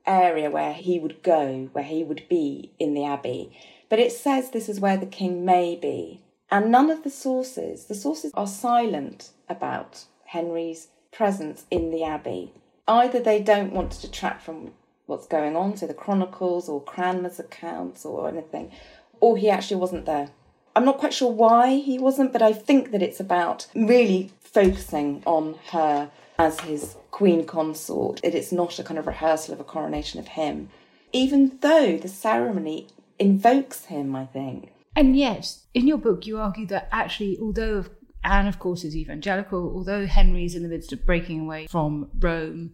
area 0.10 0.50
where 0.50 0.74
he 0.74 1.00
would 1.00 1.24
go, 1.24 1.70
where 1.72 1.84
he 1.84 2.04
would 2.04 2.28
be 2.28 2.72
in 2.80 2.94
the 2.94 3.06
abbey. 3.06 3.52
But 3.88 4.00
it 4.00 4.12
says 4.12 4.50
this 4.50 4.68
is 4.68 4.80
where 4.80 4.98
the 4.98 5.06
king 5.06 5.46
may 5.46 5.76
be. 5.76 6.22
And 6.52 6.72
none 6.72 6.90
of 6.90 7.04
the 7.04 7.10
sources, 7.10 7.86
the 7.86 7.96
sources 7.96 8.32
are 8.34 8.48
silent 8.48 9.30
about 9.48 10.06
Henry's 10.26 10.88
presence 11.12 11.66
in 11.70 11.92
the 11.92 12.04
abbey. 12.04 12.52
Either 12.88 13.20
they 13.20 13.42
don't 13.42 13.72
want 13.72 13.92
to 13.92 14.02
detract 14.02 14.42
from 14.42 14.72
what's 15.06 15.28
going 15.28 15.56
on, 15.56 15.78
so 15.78 15.88
the 15.88 15.94
chronicles 15.94 16.68
or 16.68 16.82
Cranmer's 16.82 17.40
accounts 17.40 18.06
or 18.06 18.28
anything, 18.28 18.72
or 19.20 19.38
he 19.38 19.50
actually 19.50 19.78
wasn't 19.78 20.06
there. 20.06 20.30
I'm 20.76 20.86
not 20.86 20.98
quite 20.98 21.14
sure 21.14 21.32
why 21.32 21.76
he 21.76 22.00
wasn't, 22.00 22.32
but 22.32 22.42
I 22.42 22.54
think 22.54 22.92
that 22.92 23.02
it's 23.02 23.20
about 23.20 23.68
really 23.76 24.32
focusing 24.40 25.22
on 25.26 25.56
her 25.72 26.12
as 26.40 26.62
his 26.62 26.96
queen 27.12 27.46
consort. 27.46 28.22
It 28.24 28.34
is 28.34 28.52
not 28.52 28.80
a 28.80 28.84
kind 28.84 28.98
of 28.98 29.06
rehearsal 29.06 29.54
of 29.54 29.60
a 29.60 29.66
coronation 29.66 30.20
of 30.20 30.30
him, 30.30 30.70
even 31.12 31.60
though 31.62 31.98
the 31.98 32.08
ceremony 32.08 32.88
invokes 33.20 33.86
him, 33.86 34.16
I 34.16 34.26
think. 34.26 34.72
And 34.96 35.16
yet, 35.16 35.58
in 35.74 35.86
your 35.86 35.98
book, 35.98 36.26
you 36.26 36.40
argue 36.40 36.66
that 36.68 36.88
actually, 36.92 37.38
although 37.40 37.86
Anne, 38.24 38.48
of 38.48 38.58
course, 38.58 38.84
is 38.84 38.96
evangelical, 38.96 39.72
although 39.76 40.06
Henry 40.08 40.46
is 40.46 40.56
in 40.56 40.64
the 40.64 40.70
midst 40.70 40.94
of 40.94 41.06
breaking 41.06 41.42
away 41.42 41.68
from 41.68 42.10
Rome, 42.18 42.72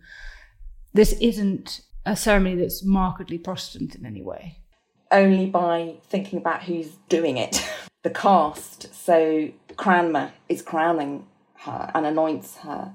this 0.93 1.13
isn't 1.13 1.81
a 2.05 2.15
ceremony 2.15 2.55
that's 2.55 2.85
markedly 2.85 3.39
Protestant 3.39 3.95
in 3.95 4.05
any 4.05 4.21
way. 4.21 4.59
Only 5.11 5.47
by 5.47 5.95
thinking 6.07 6.39
about 6.39 6.63
who's 6.63 6.97
doing 7.09 7.37
it. 7.37 7.67
the 8.03 8.09
cast. 8.11 8.93
So 8.93 9.49
Cranmer 9.75 10.33
is 10.47 10.61
crowning 10.61 11.25
her 11.61 11.91
and 11.95 12.05
anoints 12.05 12.57
her 12.57 12.93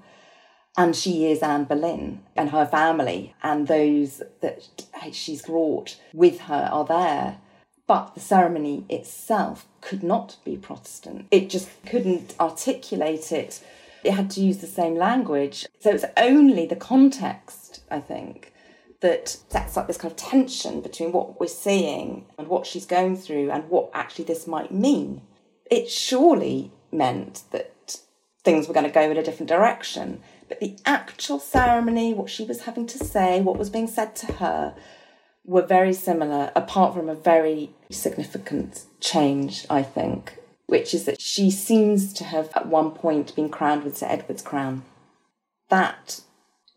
and 0.76 0.94
she 0.94 1.30
is 1.30 1.40
Anne 1.40 1.64
Boleyn 1.64 2.22
and 2.36 2.50
her 2.50 2.66
family 2.66 3.34
and 3.42 3.66
those 3.66 4.22
that 4.40 4.68
she's 5.12 5.42
brought 5.42 6.00
with 6.12 6.42
her 6.42 6.68
are 6.72 6.84
there. 6.84 7.38
But 7.86 8.14
the 8.14 8.20
ceremony 8.20 8.84
itself 8.88 9.66
could 9.80 10.04
not 10.04 10.36
be 10.44 10.56
Protestant. 10.56 11.26
It 11.32 11.50
just 11.50 11.68
couldn't 11.86 12.36
articulate 12.38 13.32
it. 13.32 13.60
It 14.04 14.12
had 14.12 14.30
to 14.30 14.40
use 14.40 14.58
the 14.58 14.66
same 14.68 14.94
language. 14.94 15.66
So 15.80 15.90
it's 15.90 16.04
only 16.16 16.66
the 16.66 16.76
context, 16.76 17.82
I 17.90 17.98
think, 17.98 18.52
that 19.00 19.28
sets 19.28 19.76
up 19.76 19.88
this 19.88 19.96
kind 19.96 20.12
of 20.12 20.16
tension 20.16 20.80
between 20.80 21.10
what 21.10 21.40
we're 21.40 21.48
seeing 21.48 22.26
and 22.38 22.46
what 22.46 22.64
she's 22.64 22.86
going 22.86 23.16
through 23.16 23.50
and 23.50 23.68
what 23.68 23.90
actually 23.92 24.26
this 24.26 24.46
might 24.46 24.72
mean. 24.72 25.22
It 25.68 25.90
surely 25.90 26.70
meant 26.92 27.42
that 27.50 27.98
things 28.44 28.68
were 28.68 28.74
going 28.74 28.86
to 28.86 28.92
go 28.92 29.10
in 29.10 29.16
a 29.16 29.22
different 29.22 29.48
direction 29.48 30.22
but 30.50 30.58
the 30.58 30.76
actual 30.84 31.38
ceremony, 31.38 32.12
what 32.12 32.28
she 32.28 32.44
was 32.44 32.62
having 32.62 32.84
to 32.88 32.98
say, 32.98 33.40
what 33.40 33.56
was 33.56 33.70
being 33.70 33.86
said 33.86 34.16
to 34.16 34.32
her, 34.32 34.74
were 35.44 35.64
very 35.64 35.92
similar, 35.92 36.50
apart 36.56 36.92
from 36.92 37.08
a 37.08 37.14
very 37.14 37.70
significant 37.88 38.84
change, 38.98 39.64
I 39.70 39.84
think, 39.84 40.38
which 40.66 40.92
is 40.92 41.04
that 41.04 41.20
she 41.20 41.52
seems 41.52 42.12
to 42.14 42.24
have 42.24 42.50
at 42.56 42.66
one 42.66 42.90
point 42.90 43.36
been 43.36 43.48
crowned 43.48 43.84
with 43.84 43.96
St 43.96 44.10
Edward's 44.10 44.42
crown. 44.42 44.82
That 45.68 46.20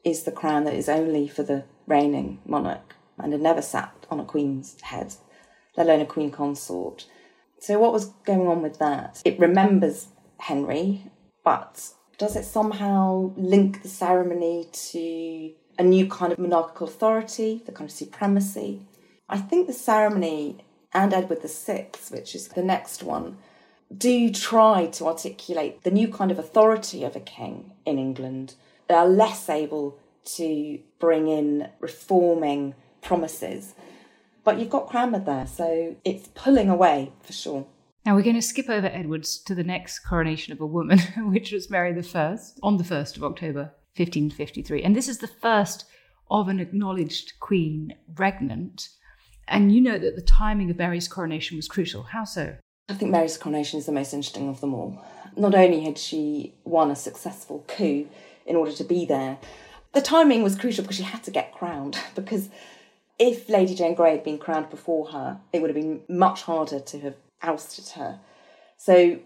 is 0.06 0.22
the 0.22 0.32
crown 0.32 0.66
that 0.66 0.76
is 0.76 0.88
only 0.88 1.28
for 1.28 1.42
the 1.42 1.64
reigning 1.88 2.42
monarch 2.46 2.96
and 3.18 3.34
had 3.34 3.42
never 3.42 3.64
sat 3.64 3.92
on 4.12 4.20
a 4.20 4.24
queen's 4.24 4.80
head, 4.82 5.16
let 5.76 5.88
alone 5.88 6.02
a 6.02 6.06
queen 6.06 6.30
consort. 6.30 7.08
So, 7.60 7.80
what 7.80 7.92
was 7.92 8.06
going 8.24 8.48
on 8.48 8.62
with 8.62 8.78
that? 8.78 9.24
It 9.26 9.40
remembers 9.40 10.10
Henry, 10.38 11.06
but 11.44 11.94
does 12.18 12.36
it 12.36 12.46
somehow 12.46 13.32
link 13.36 13.82
the 13.82 13.90
ceremony 13.90 14.68
to 14.72 15.52
a 15.80 15.84
new 15.84 16.08
kind 16.08 16.32
of 16.32 16.40
monarchical 16.40 16.88
authority, 16.88 17.62
the 17.66 17.72
kind 17.72 17.90
of 17.90 17.96
supremacy? 17.96 18.82
I 19.30 19.38
think 19.38 19.68
the 19.68 19.74
ceremony 19.74 20.64
and 20.94 21.14
Edward 21.14 21.42
VI, 21.42 21.88
which 22.12 22.36
is 22.36 22.50
the 22.50 22.64
next 22.64 23.04
one, 23.04 23.38
do 23.96 24.32
try 24.32 24.88
to 24.88 25.08
articulate 25.08 25.84
the 25.84 25.92
new 25.92 26.08
kind 26.08 26.32
of 26.32 26.40
authority 26.40 27.04
of 27.04 27.16
a 27.16 27.20
king 27.20 27.74
in 27.86 27.98
England. 27.98 28.56
They 28.88 28.96
are 28.96 29.08
less 29.08 29.50
able 29.50 29.98
to 30.26 30.80
bring 31.00 31.28
in 31.28 31.70
reforming 31.80 32.76
promises. 33.02 33.76
But 34.44 34.60
you've 34.60 34.70
got 34.70 34.90
Cranmer 34.90 35.20
there, 35.20 35.48
so 35.48 35.96
it's 36.04 36.30
pulling 36.30 36.70
away 36.70 37.12
for 37.22 37.34
sure. 37.34 37.66
Now 38.06 38.16
we're 38.16 38.24
going 38.24 38.36
to 38.36 38.42
skip 38.42 38.70
over 38.70 38.88
Edward's 38.88 39.38
to 39.44 39.56
the 39.56 39.64
next 39.64 40.00
coronation 40.00 40.52
of 40.52 40.60
a 40.60 40.66
woman, 40.66 41.00
which 41.18 41.54
was 41.54 41.70
Mary 41.70 41.92
I 41.92 42.38
on 42.62 42.78
the 42.78 42.84
1st 42.84 43.18
of 43.18 43.24
October 43.24 43.74
1553. 43.96 44.84
And 44.84 44.96
this 44.96 45.08
is 45.08 45.20
the 45.20 45.28
first 45.28 45.86
of 46.30 46.50
an 46.50 46.60
acknowledged 46.60 47.34
queen 47.40 47.96
regnant. 48.16 48.90
And 49.48 49.74
you 49.74 49.80
know 49.80 49.98
that 49.98 50.16
the 50.16 50.22
timing 50.22 50.70
of 50.70 50.78
Mary's 50.78 51.08
coronation 51.08 51.58
was 51.58 51.70
crucial. 51.70 52.04
How 52.04 52.26
so? 52.26 52.58
I 52.90 52.94
think 52.94 53.12
Mary's 53.12 53.38
coronation 53.38 53.80
is 53.80 53.86
the 53.86 53.94
most 53.94 54.14
interesting 54.14 54.50
of 54.50 54.60
them 54.60 54.74
all. 54.74 55.02
Not 55.38 55.56
only 55.56 55.82
had 55.86 55.98
she 55.98 56.56
won 56.66 56.92
a 56.92 56.96
successful 56.96 57.64
coup 57.70 58.08
in 58.46 58.56
order 58.58 58.74
to 58.74 58.84
be 58.84 59.06
there, 59.06 59.38
the 59.94 60.02
timing 60.02 60.44
was 60.44 60.58
crucial 60.58 60.84
because 60.84 60.98
she 60.98 61.04
had 61.04 61.24
to 61.24 61.32
get 61.32 61.54
crowned. 61.54 61.98
Because 62.16 62.50
if 63.18 63.48
Lady 63.48 63.76
Jane 63.76 63.94
Grey 63.94 64.12
had 64.12 64.24
been 64.24 64.40
crowned 64.40 64.70
before 64.70 65.08
her, 65.10 65.40
it 65.54 65.62
would 65.62 65.70
have 65.70 65.82
been 65.82 66.02
much 66.10 66.42
harder 66.42 66.80
to 66.80 67.00
have 67.00 67.16
ousted 67.44 67.90
her. 67.96 68.20
So 68.78 69.20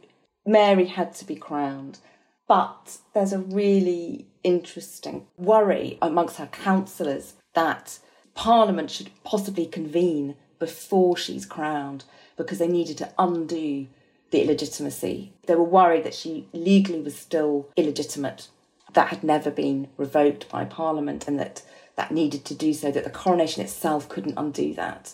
Mary 0.46 0.86
had 0.86 1.14
to 1.16 1.26
be 1.26 1.36
crowned. 1.36 2.00
But 2.48 3.00
there's 3.14 3.34
a 3.34 3.40
really 3.40 4.28
interesting 4.44 5.28
worry 5.38 5.98
amongst 6.02 6.38
her 6.38 6.48
councillors 6.48 7.34
that 7.54 8.00
Parliament 8.36 8.90
should 8.90 9.10
possibly 9.24 9.66
convene 9.66 10.36
before 10.58 11.18
she's 11.18 11.46
crowned 11.46 12.06
because 12.38 12.60
they 12.60 12.68
needed 12.68 12.98
to 13.00 13.12
undo 13.20 13.88
the 14.32 14.42
illegitimacy. 14.42 15.34
They 15.46 15.56
were 15.56 15.64
worried 15.64 16.06
that 16.06 16.14
she 16.14 16.48
legally 16.54 17.02
was 17.02 17.18
still 17.18 17.70
illegitimate, 17.76 18.48
that 18.94 19.10
had 19.10 19.24
never 19.24 19.52
been 19.52 19.90
revoked 19.98 20.48
by 20.50 20.64
Parliament, 20.66 21.28
and 21.28 21.40
that 21.40 21.64
that 21.96 22.12
needed 22.12 22.46
to 22.46 22.54
do 22.54 22.74
so, 22.74 22.92
that 22.92 23.04
the 23.04 23.10
coronation 23.10 23.64
itself 23.64 24.08
couldn't 24.08 24.38
undo 24.38 24.74
that. 24.76 25.14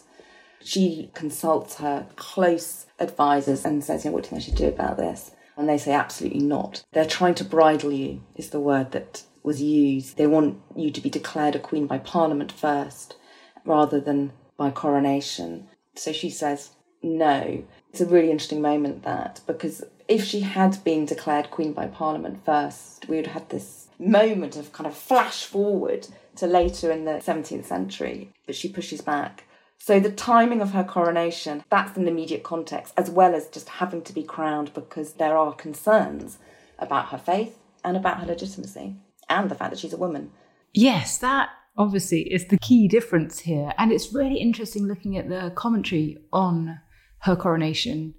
She 0.64 1.12
consults 1.14 1.76
her 1.76 2.08
close 2.16 2.86
advisors 3.00 3.66
and 3.66 3.84
says, 3.84 4.04
you 4.04 4.10
know, 4.10 4.16
what 4.16 4.24
do 4.24 4.28
you 4.28 4.30
think 4.32 4.42
I 4.42 4.46
should 4.46 4.56
do 4.56 4.68
about 4.68 4.98
this? 4.98 5.32
And 5.58 5.70
they 5.70 5.78
say, 5.78 5.94
absolutely 5.94 6.40
not. 6.40 6.84
They're 6.94 7.06
trying 7.06 7.36
to 7.36 7.44
bridle 7.44 7.92
you, 7.92 8.24
is 8.36 8.50
the 8.50 8.60
word 8.60 8.92
that 8.94 9.24
was 9.44 9.62
used. 9.62 10.18
They 10.18 10.26
want 10.26 10.60
you 10.76 10.90
to 10.90 11.02
be 11.02 11.10
declared 11.10 11.56
a 11.56 11.60
queen 11.60 11.86
by 11.86 12.00
Parliament 12.00 12.52
first, 12.52 13.18
rather 13.66 14.00
than 14.00 14.32
by 14.58 14.72
coronation. 14.72 15.68
So 15.96 16.12
she 16.12 16.30
says, 16.30 16.72
no. 17.04 17.66
It's 17.92 18.02
a 18.02 18.08
really 18.08 18.32
interesting 18.32 18.62
moment 18.62 19.04
that, 19.04 19.42
because 19.46 19.84
if 20.08 20.24
she 20.24 20.40
had 20.40 20.84
been 20.84 21.06
declared 21.06 21.52
queen 21.52 21.74
by 21.74 21.88
Parliament 21.88 22.44
first, 22.46 23.08
we 23.08 23.18
would 23.18 23.28
have 23.28 23.44
had 23.44 23.50
this 23.50 23.88
moment 24.00 24.56
of 24.56 24.74
kind 24.74 24.88
of 24.88 24.96
flash 24.96 25.44
forward 25.44 26.08
to 26.38 26.48
later 26.48 26.92
in 26.92 27.06
the 27.06 27.14
17th 27.14 27.66
century, 27.66 28.32
but 28.48 28.56
she 28.56 28.68
pushes 28.68 29.02
back. 29.02 29.44
So 29.86 30.00
the 30.00 30.14
timing 30.14 30.62
of 30.62 30.72
her 30.72 30.86
coronation, 30.86 31.62
that's 31.70 31.98
an 31.98 32.08
immediate 32.08 32.42
context, 32.42 32.94
as 32.96 33.10
well 33.10 33.36
as 33.36 33.50
just 33.50 33.68
having 33.68 34.02
to 34.04 34.14
be 34.14 34.24
crowned 34.24 34.74
because 34.74 35.16
there 35.16 35.38
are 35.38 35.54
concerns 35.54 36.38
about 36.80 37.10
her 37.10 37.18
faith 37.18 37.60
and 37.84 37.98
about 37.98 38.22
her 38.22 38.26
legitimacy 38.26 38.96
and 39.28 39.52
the 39.52 39.56
fact 39.56 39.72
that 39.72 39.80
she's 39.80 39.92
a 39.92 39.98
woman. 39.98 40.32
Yes, 40.72 41.18
that 41.18 41.50
obviously 41.78 42.22
is 42.34 42.48
the 42.48 42.60
key 42.60 42.88
difference 42.88 43.40
here. 43.40 43.74
And 43.78 43.92
it's 43.92 44.14
really 44.14 44.38
interesting 44.38 44.88
looking 44.88 45.18
at 45.18 45.28
the 45.28 45.52
commentary 45.54 46.18
on 46.32 46.80
her 47.24 47.36
coronation. 47.36 48.14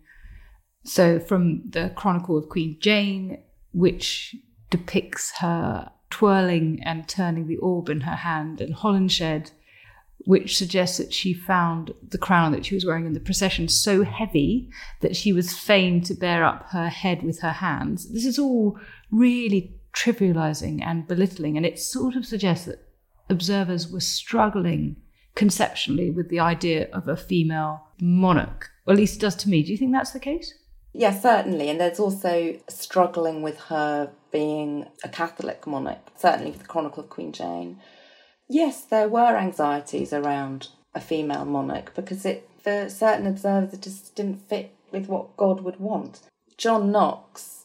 So, 0.85 1.19
from 1.19 1.71
the 1.71 1.95
Chronicle 1.97 2.37
of 2.37 2.51
Queen 2.51 2.77
Jane, 2.79 3.43
which 3.73 4.37
depicts 4.69 5.39
her 5.39 5.91
twirling 6.11 6.83
and 6.85 7.09
turning 7.09 7.47
the 7.47 7.57
orb 7.57 7.89
in 7.89 8.03
her 8.03 8.17
hand, 8.17 8.61
and 8.61 8.75
Holinshed, 8.75 9.53
which 10.25 10.57
suggests 10.57 10.99
that 10.99 11.13
she 11.13 11.35
found 11.35 11.93
the 12.09 12.19
crown 12.19 12.53
that 12.53 12.65
she 12.65 12.75
was 12.75 12.85
wearing 12.85 13.07
in 13.07 13.13
the 13.13 13.21
procession 13.21 13.69
so 13.69 14.03
heavy 14.03 14.71
that 15.01 15.15
she 15.17 15.33
was 15.33 15.57
fain 15.57 16.01
to 16.03 16.15
bear 16.15 16.45
up 16.45 16.67
her 16.71 16.89
head 16.89 17.23
with 17.23 17.41
her 17.41 17.53
hands. 17.53 18.11
This 18.13 18.25
is 18.25 18.39
all 18.39 18.79
really 19.11 19.77
trivializing 19.95 20.83
and 20.83 21.07
belittling, 21.07 21.57
and 21.57 21.67
it 21.67 21.79
sort 21.79 22.17
of 22.17 22.27
suggests 22.27 22.67
that 22.67 22.89
observers 23.29 23.91
were 23.91 24.01
struggling 24.01 24.97
conceptually 25.35 26.11
with 26.11 26.29
the 26.31 26.41
idea 26.41 26.89
of 26.93 27.09
a 27.09 27.17
female 27.17 27.83
monarch. 28.01 28.71
Or 28.87 28.93
at 28.93 28.99
least 28.99 29.17
it 29.17 29.21
does 29.21 29.37
to 29.37 29.49
me. 29.49 29.63
Do 29.63 29.73
you 29.73 29.79
think 29.79 29.93
that's 29.93 30.13
the 30.13 30.21
case? 30.21 30.55
Yes, 30.93 31.23
certainly. 31.23 31.69
And 31.69 31.81
there's 31.81 31.99
also 31.99 32.57
struggling 32.69 33.43
with 33.43 33.59
her 33.63 34.13
being 34.31 34.87
a 35.03 35.09
Catholic 35.09 35.67
monarch, 35.67 36.11
certainly 36.17 36.53
with 36.53 36.61
the 36.61 36.67
Chronicle 36.67 37.03
of 37.03 37.11
Queen 37.11 37.33
Jane. 37.33 37.81
Yes, 38.49 38.83
there 38.83 39.09
were 39.09 39.37
anxieties 39.37 40.13
around 40.13 40.69
a 40.95 41.01
female 41.01 41.45
monarch 41.45 41.95
because 41.95 42.25
it, 42.25 42.49
for 42.63 42.89
certain 42.89 43.27
observers, 43.27 43.73
it 43.73 43.83
just 43.83 44.15
didn't 44.15 44.49
fit 44.49 44.75
with 44.93 45.07
what 45.07 45.37
God 45.37 45.63
would 45.63 45.81
want. 45.81 46.21
John 46.57 46.93
Knox, 46.93 47.65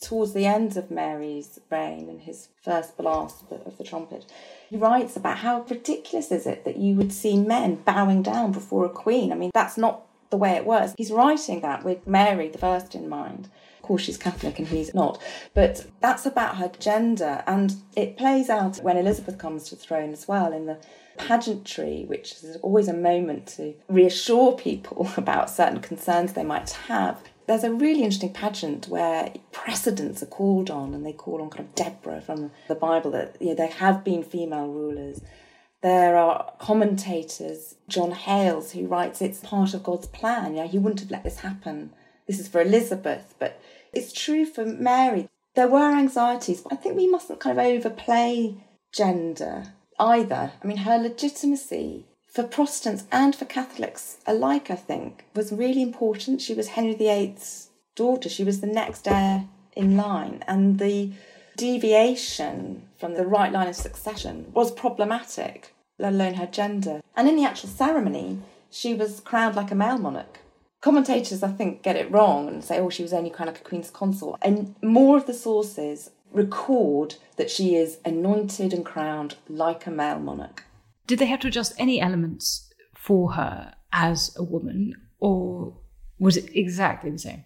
towards 0.00 0.32
the 0.32 0.46
end 0.46 0.76
of 0.76 0.90
Mary's 0.90 1.58
reign 1.70 2.08
and 2.08 2.22
his 2.22 2.48
first 2.62 2.96
blast 2.96 3.42
of 3.42 3.48
the, 3.50 3.54
of 3.66 3.78
the 3.78 3.84
trumpet, 3.84 4.24
he 4.70 4.76
writes 4.76 5.16
about 5.16 5.38
how 5.38 5.62
ridiculous 5.68 6.32
is 6.32 6.46
it 6.46 6.64
that 6.64 6.76
you 6.76 6.94
would 6.94 7.12
see 7.12 7.36
men 7.36 7.76
bowing 7.76 8.22
down 8.22 8.52
before 8.52 8.84
a 8.84 8.90
queen. 8.90 9.32
I 9.32 9.34
mean, 9.34 9.50
that's 9.52 9.76
not 9.76 10.06
the 10.30 10.36
way 10.38 10.52
it 10.52 10.64
was. 10.64 10.94
He's 10.96 11.12
writing 11.12 11.60
that 11.60 11.84
with 11.84 12.06
Mary 12.06 12.48
the 12.48 12.58
First 12.58 12.94
in 12.94 13.08
mind. 13.08 13.50
Of 13.82 13.88
course, 13.88 14.02
she's 14.02 14.16
Catholic 14.16 14.60
and 14.60 14.68
he's 14.68 14.94
not. 14.94 15.20
But 15.54 15.86
that's 16.00 16.24
about 16.24 16.58
her 16.58 16.70
gender, 16.78 17.42
and 17.48 17.74
it 17.96 18.16
plays 18.16 18.48
out 18.48 18.76
when 18.76 18.96
Elizabeth 18.96 19.38
comes 19.38 19.64
to 19.64 19.74
the 19.74 19.82
throne 19.82 20.12
as 20.12 20.28
well 20.28 20.52
in 20.52 20.66
the 20.66 20.78
pageantry, 21.16 22.04
which 22.06 22.44
is 22.44 22.56
always 22.58 22.86
a 22.86 22.92
moment 22.92 23.48
to 23.56 23.74
reassure 23.88 24.52
people 24.52 25.10
about 25.16 25.50
certain 25.50 25.80
concerns 25.80 26.32
they 26.32 26.44
might 26.44 26.70
have. 26.70 27.18
There's 27.48 27.64
a 27.64 27.72
really 27.72 28.04
interesting 28.04 28.32
pageant 28.32 28.86
where 28.86 29.32
precedents 29.50 30.22
are 30.22 30.26
called 30.26 30.70
on, 30.70 30.94
and 30.94 31.04
they 31.04 31.12
call 31.12 31.42
on 31.42 31.50
kind 31.50 31.68
of 31.68 31.74
Deborah 31.74 32.20
from 32.20 32.52
the 32.68 32.76
Bible 32.76 33.10
that 33.10 33.36
you 33.40 33.48
know, 33.48 33.54
there 33.56 33.66
have 33.66 34.04
been 34.04 34.22
female 34.22 34.68
rulers. 34.68 35.22
There 35.80 36.16
are 36.16 36.52
commentators, 36.60 37.74
John 37.88 38.12
Hales, 38.12 38.70
who 38.70 38.86
writes 38.86 39.20
it's 39.20 39.40
part 39.40 39.74
of 39.74 39.82
God's 39.82 40.06
plan. 40.06 40.54
You 40.54 40.62
know, 40.62 40.68
he 40.68 40.78
wouldn't 40.78 41.00
have 41.00 41.10
let 41.10 41.24
this 41.24 41.38
happen. 41.38 41.90
This 42.26 42.38
is 42.38 42.48
for 42.48 42.60
Elizabeth, 42.60 43.34
but 43.38 43.60
it's 43.92 44.12
true 44.12 44.46
for 44.46 44.64
Mary. 44.64 45.28
There 45.54 45.68
were 45.68 45.92
anxieties, 45.92 46.60
but 46.60 46.72
I 46.72 46.76
think 46.76 46.96
we 46.96 47.08
mustn't 47.08 47.40
kind 47.40 47.58
of 47.58 47.64
overplay 47.66 48.54
gender 48.92 49.74
either. 49.98 50.52
I 50.62 50.66
mean, 50.66 50.78
her 50.78 50.98
legitimacy 50.98 52.06
for 52.32 52.44
Protestants 52.44 53.04
and 53.12 53.36
for 53.36 53.44
Catholics 53.44 54.16
alike, 54.26 54.70
I 54.70 54.76
think, 54.76 55.26
was 55.34 55.52
really 55.52 55.82
important. 55.82 56.40
She 56.40 56.54
was 56.54 56.68
Henry 56.68 56.94
VIII's 56.94 57.68
daughter, 57.94 58.28
she 58.28 58.44
was 58.44 58.60
the 58.60 58.66
next 58.66 59.06
heir 59.06 59.46
in 59.76 59.96
line, 59.96 60.42
and 60.46 60.78
the 60.78 61.12
deviation 61.56 62.88
from 62.98 63.14
the 63.14 63.26
right 63.26 63.52
line 63.52 63.68
of 63.68 63.76
succession 63.76 64.50
was 64.54 64.70
problematic, 64.72 65.74
let 65.98 66.14
alone 66.14 66.34
her 66.34 66.46
gender. 66.46 67.02
And 67.14 67.28
in 67.28 67.36
the 67.36 67.44
actual 67.44 67.68
ceremony, 67.68 68.38
she 68.70 68.94
was 68.94 69.20
crowned 69.20 69.56
like 69.56 69.70
a 69.70 69.74
male 69.74 69.98
monarch. 69.98 70.38
Commentators, 70.82 71.42
I 71.42 71.48
think, 71.48 71.82
get 71.82 71.96
it 71.96 72.10
wrong 72.10 72.48
and 72.48 72.62
say, 72.62 72.78
oh, 72.78 72.90
she 72.90 73.02
was 73.02 73.12
only 73.12 73.30
crowned 73.30 73.52
like 73.52 73.60
a 73.60 73.64
queen's 73.64 73.88
consort. 73.88 74.38
And 74.42 74.74
more 74.82 75.16
of 75.16 75.26
the 75.26 75.32
sources 75.32 76.10
record 76.32 77.14
that 77.36 77.50
she 77.50 77.76
is 77.76 77.98
anointed 78.04 78.72
and 78.72 78.84
crowned 78.84 79.36
like 79.48 79.86
a 79.86 79.90
male 79.90 80.18
monarch. 80.18 80.64
Did 81.06 81.18
they 81.18 81.26
have 81.26 81.40
to 81.40 81.48
adjust 81.48 81.74
any 81.78 82.00
elements 82.00 82.70
for 82.94 83.32
her 83.32 83.74
as 83.92 84.34
a 84.36 84.42
woman, 84.42 84.94
or 85.20 85.76
was 86.18 86.36
it 86.36 86.50
exactly 86.54 87.10
the 87.10 87.18
same? 87.18 87.44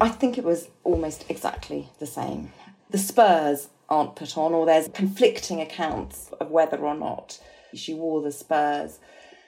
I 0.00 0.08
think 0.08 0.36
it 0.36 0.44
was 0.44 0.68
almost 0.82 1.24
exactly 1.30 1.88
the 2.00 2.06
same. 2.06 2.52
The 2.90 2.98
spurs 2.98 3.68
aren't 3.88 4.16
put 4.16 4.36
on, 4.36 4.52
or 4.52 4.66
there's 4.66 4.88
conflicting 4.88 5.60
accounts 5.60 6.30
of 6.40 6.50
whether 6.50 6.78
or 6.78 6.94
not 6.94 7.38
she 7.74 7.94
wore 7.94 8.22
the 8.22 8.32
spurs. 8.32 8.98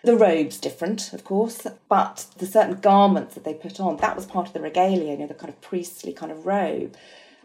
The 0.04 0.16
robe's 0.16 0.59
different, 0.59 1.12
of 1.12 1.24
course, 1.24 1.66
but 1.88 2.26
the 2.38 2.46
certain 2.46 2.80
garments 2.80 3.35
that 3.35 3.44
they 3.44 3.54
put 3.54 3.80
on, 3.80 3.96
that 3.98 4.14
was 4.16 4.26
part 4.26 4.46
of 4.46 4.52
the 4.52 4.61
regalia, 4.61 5.12
you 5.12 5.18
know, 5.18 5.26
the 5.26 5.35
kind 5.35 5.48
of 5.48 5.61
priestly 5.61 6.12
kind 6.12 6.30
of 6.30 6.46
robe. 6.46 6.96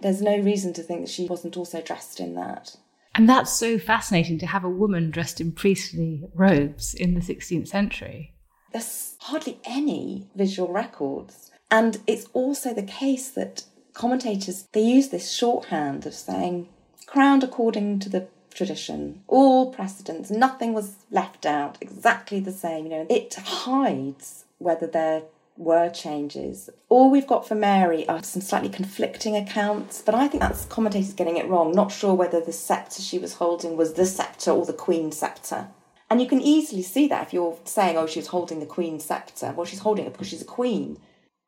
There's 0.01 0.21
no 0.21 0.37
reason 0.37 0.73
to 0.73 0.83
think 0.83 1.01
that 1.01 1.11
she 1.11 1.27
wasn't 1.27 1.57
also 1.57 1.81
dressed 1.81 2.19
in 2.19 2.35
that. 2.35 2.75
And 3.15 3.27
that's 3.27 3.51
so 3.51 3.77
fascinating 3.77 4.39
to 4.39 4.47
have 4.47 4.63
a 4.63 4.69
woman 4.69 5.11
dressed 5.11 5.41
in 5.41 5.51
priestly 5.51 6.23
robes 6.33 6.93
in 6.93 7.13
the 7.13 7.21
16th 7.21 7.67
century. 7.67 8.33
There's 8.71 9.15
hardly 9.19 9.59
any 9.65 10.29
visual 10.35 10.71
records. 10.71 11.51
And 11.69 11.99
it's 12.07 12.27
also 12.33 12.73
the 12.73 12.83
case 12.83 13.29
that 13.29 13.63
commentators 13.93 14.67
they 14.71 14.81
use 14.81 15.09
this 15.09 15.31
shorthand 15.31 16.05
of 16.05 16.13
saying 16.13 16.69
crowned 17.05 17.43
according 17.43 17.99
to 17.99 18.09
the 18.09 18.27
tradition. 18.53 19.23
All 19.27 19.71
precedents 19.73 20.29
nothing 20.29 20.73
was 20.73 20.95
left 21.09 21.45
out 21.45 21.77
exactly 21.81 22.39
the 22.39 22.51
same 22.51 22.85
you 22.85 22.91
know. 22.91 23.07
It 23.09 23.33
hides 23.33 24.45
whether 24.57 24.87
there 24.87 25.23
were 25.57 25.89
changes. 25.89 26.69
All 26.89 27.11
we've 27.11 27.27
got 27.27 27.47
for 27.47 27.55
mary 27.55 28.07
are 28.07 28.23
some 28.23 28.41
slightly 28.41 28.69
conflicting 28.69 29.35
accounts 29.35 30.01
but 30.01 30.15
i 30.15 30.27
think 30.27 30.41
that's 30.41 30.65
commentators 30.65 31.13
getting 31.13 31.37
it 31.37 31.47
wrong 31.47 31.71
not 31.71 31.91
sure 31.91 32.13
whether 32.13 32.41
the 32.41 32.53
scepter 32.53 33.01
she 33.01 33.19
was 33.19 33.35
holding 33.35 33.77
was 33.77 33.93
the 33.93 34.05
scepter 34.05 34.51
or 34.51 34.65
the 34.65 34.73
queen's 34.73 35.17
scepter. 35.17 35.67
And 36.09 36.19
you 36.19 36.27
can 36.27 36.41
easily 36.41 36.81
see 36.81 37.07
that 37.07 37.27
if 37.27 37.33
you're 37.33 37.57
saying 37.63 37.97
oh 37.97 38.07
she 38.07 38.19
was 38.19 38.27
holding 38.27 38.59
the 38.59 38.65
queen's 38.65 39.05
scepter. 39.05 39.53
Well 39.55 39.65
she's 39.65 39.79
holding 39.79 40.05
it 40.05 40.13
because 40.13 40.27
she's 40.27 40.41
a 40.41 40.45
queen. 40.45 40.97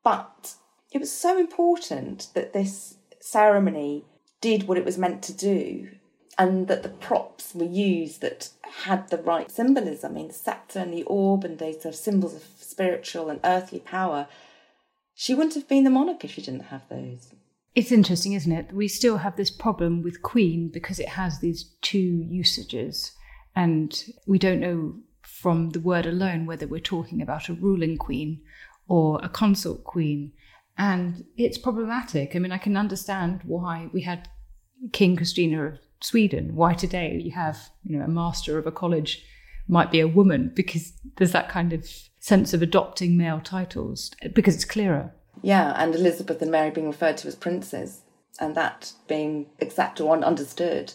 But 0.04 0.56
it 0.92 1.00
was 1.00 1.12
so 1.12 1.40
important 1.40 2.28
that 2.36 2.54
this 2.54 2.98
ceremony 3.20 4.06
did 4.42 4.68
what 4.68 4.78
it 4.78 4.86
was 4.86 4.98
meant 4.98 5.24
to 5.24 5.34
do 5.34 5.90
and 6.38 6.68
that 6.68 6.84
the 6.84 6.90
props 6.90 7.54
were 7.54 7.66
used 7.66 8.22
that 8.22 8.50
had 8.84 9.10
the 9.10 9.18
right 9.18 9.52
symbolism. 9.52 10.12
I 10.12 10.16
mean, 10.16 10.28
the 10.30 10.34
sceptre 10.34 10.80
and 10.80 10.94
the 10.94 11.04
orb 11.04 11.44
and 11.44 11.60
those 11.60 11.82
sort 11.82 11.94
of 11.94 11.96
symbols 11.96 12.34
of 12.34 12.44
spiritual 12.60 13.30
and 13.30 13.40
earthly 13.44 13.80
power. 13.80 14.28
She 15.14 15.36
wouldn't 15.36 15.54
have 15.54 15.68
been 15.68 15.84
the 15.84 15.90
monarch 15.90 16.24
if 16.24 16.32
she 16.32 16.42
didn't 16.42 16.66
have 16.66 16.88
those. 16.90 17.34
It's 17.76 17.92
interesting, 17.92 18.34
isn't 18.34 18.52
it? 18.52 18.74
We 18.74 18.88
still 18.88 19.18
have 19.18 19.36
this 19.36 19.52
problem 19.52 20.04
with 20.04 20.22
Queen 20.22 20.70
because 20.72 21.00
it 21.00 21.10
has 21.10 21.40
these 21.40 21.76
two 21.82 22.26
usages, 22.30 23.14
and 23.56 24.04
we 24.28 24.38
don't 24.38 24.60
know 24.60 24.96
from 25.22 25.72
the 25.72 25.80
word 25.80 26.06
alone 26.06 26.46
whether 26.46 26.68
we're 26.68 26.80
talking 26.80 27.22
about 27.22 27.50
a 27.50 27.54
ruling 27.54 27.98
queen 27.98 28.42
or 28.88 29.20
a 29.24 29.30
consort 29.30 29.84
queen. 29.84 30.34
And 30.78 31.26
it's 31.38 31.58
problematic. 31.58 32.36
I 32.36 32.40
mean, 32.40 32.52
I 32.52 32.58
can 32.58 32.78
understand 32.78 33.42
why 33.44 33.90
we 33.94 34.02
had 34.02 34.30
King 34.92 35.16
Christina 35.16 35.66
of 35.66 35.80
Sweden, 36.04 36.56
why 36.56 36.74
today 36.74 37.18
you 37.24 37.32
have, 37.32 37.70
you 37.86 37.98
know, 37.98 38.04
a 38.04 38.10
master 38.10 38.58
of 38.58 38.68
a 38.68 38.72
college 38.72 39.24
might 39.70 39.90
be 39.90 40.02
a 40.02 40.08
woman 40.08 40.52
because 40.54 40.92
there's 41.16 41.32
that 41.32 41.48
kind 41.48 41.72
of 41.72 41.88
sense 42.20 42.54
of 42.54 42.62
adopting 42.62 43.18
male 43.18 43.40
titles 43.42 44.12
because 44.34 44.56
it's 44.56 44.66
clearer. 44.66 45.14
Yeah, 45.42 45.74
and 45.78 45.96
Elizabeth 45.96 46.42
and 46.42 46.52
Mary 46.52 46.72
being 46.72 46.88
referred 46.88 47.18
to 47.18 47.28
as 47.30 47.36
princes 47.36 48.02
and 48.40 48.54
that 48.56 48.92
being 49.08 49.48
accepted 49.62 50.04
or 50.04 50.18
understood, 50.18 50.94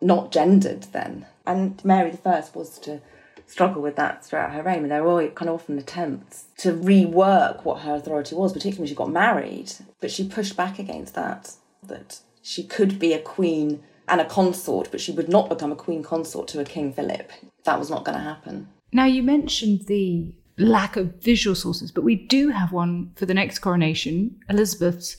not 0.00 0.32
gendered 0.32 0.82
then. 0.92 1.26
And 1.46 1.82
Mary 1.84 2.18
I 2.24 2.44
was 2.52 2.78
to 2.80 3.00
struggle 3.46 3.82
with 3.82 3.96
that 3.96 4.24
throughout 4.24 4.52
her 4.52 4.62
reign. 4.62 4.82
And 4.82 4.90
there 4.90 5.04
were 5.04 5.28
kind 5.28 5.48
of 5.48 5.56
often 5.56 5.78
attempts 5.78 6.46
to 6.58 6.72
rework 6.72 7.64
what 7.64 7.82
her 7.82 7.94
authority 7.94 8.34
was, 8.34 8.52
particularly 8.52 8.80
when 8.80 8.88
she 8.88 8.94
got 8.94 9.10
married. 9.10 9.72
But 10.00 10.10
she 10.10 10.28
pushed 10.28 10.56
back 10.56 10.78
against 10.78 11.14
that, 11.14 11.52
that 11.84 12.20
she 12.42 12.64
could 12.64 12.98
be 12.98 13.12
a 13.12 13.20
queen 13.20 13.82
and 14.10 14.20
a 14.20 14.24
consort, 14.24 14.90
but 14.90 15.00
she 15.00 15.12
would 15.12 15.28
not 15.28 15.48
become 15.48 15.72
a 15.72 15.76
queen 15.76 16.02
consort 16.02 16.48
to 16.48 16.60
a 16.60 16.64
King 16.64 16.92
Philip. 16.92 17.30
That 17.64 17.78
was 17.78 17.88
not 17.90 18.04
going 18.04 18.18
to 18.18 18.24
happen. 18.24 18.68
Now, 18.92 19.04
you 19.04 19.22
mentioned 19.22 19.86
the 19.86 20.34
lack 20.58 20.96
of 20.96 21.22
visual 21.22 21.54
sources, 21.54 21.92
but 21.92 22.04
we 22.04 22.16
do 22.16 22.48
have 22.48 22.72
one 22.72 23.12
for 23.14 23.24
the 23.24 23.34
next 23.34 23.60
coronation, 23.60 24.38
Elizabeth's, 24.48 25.16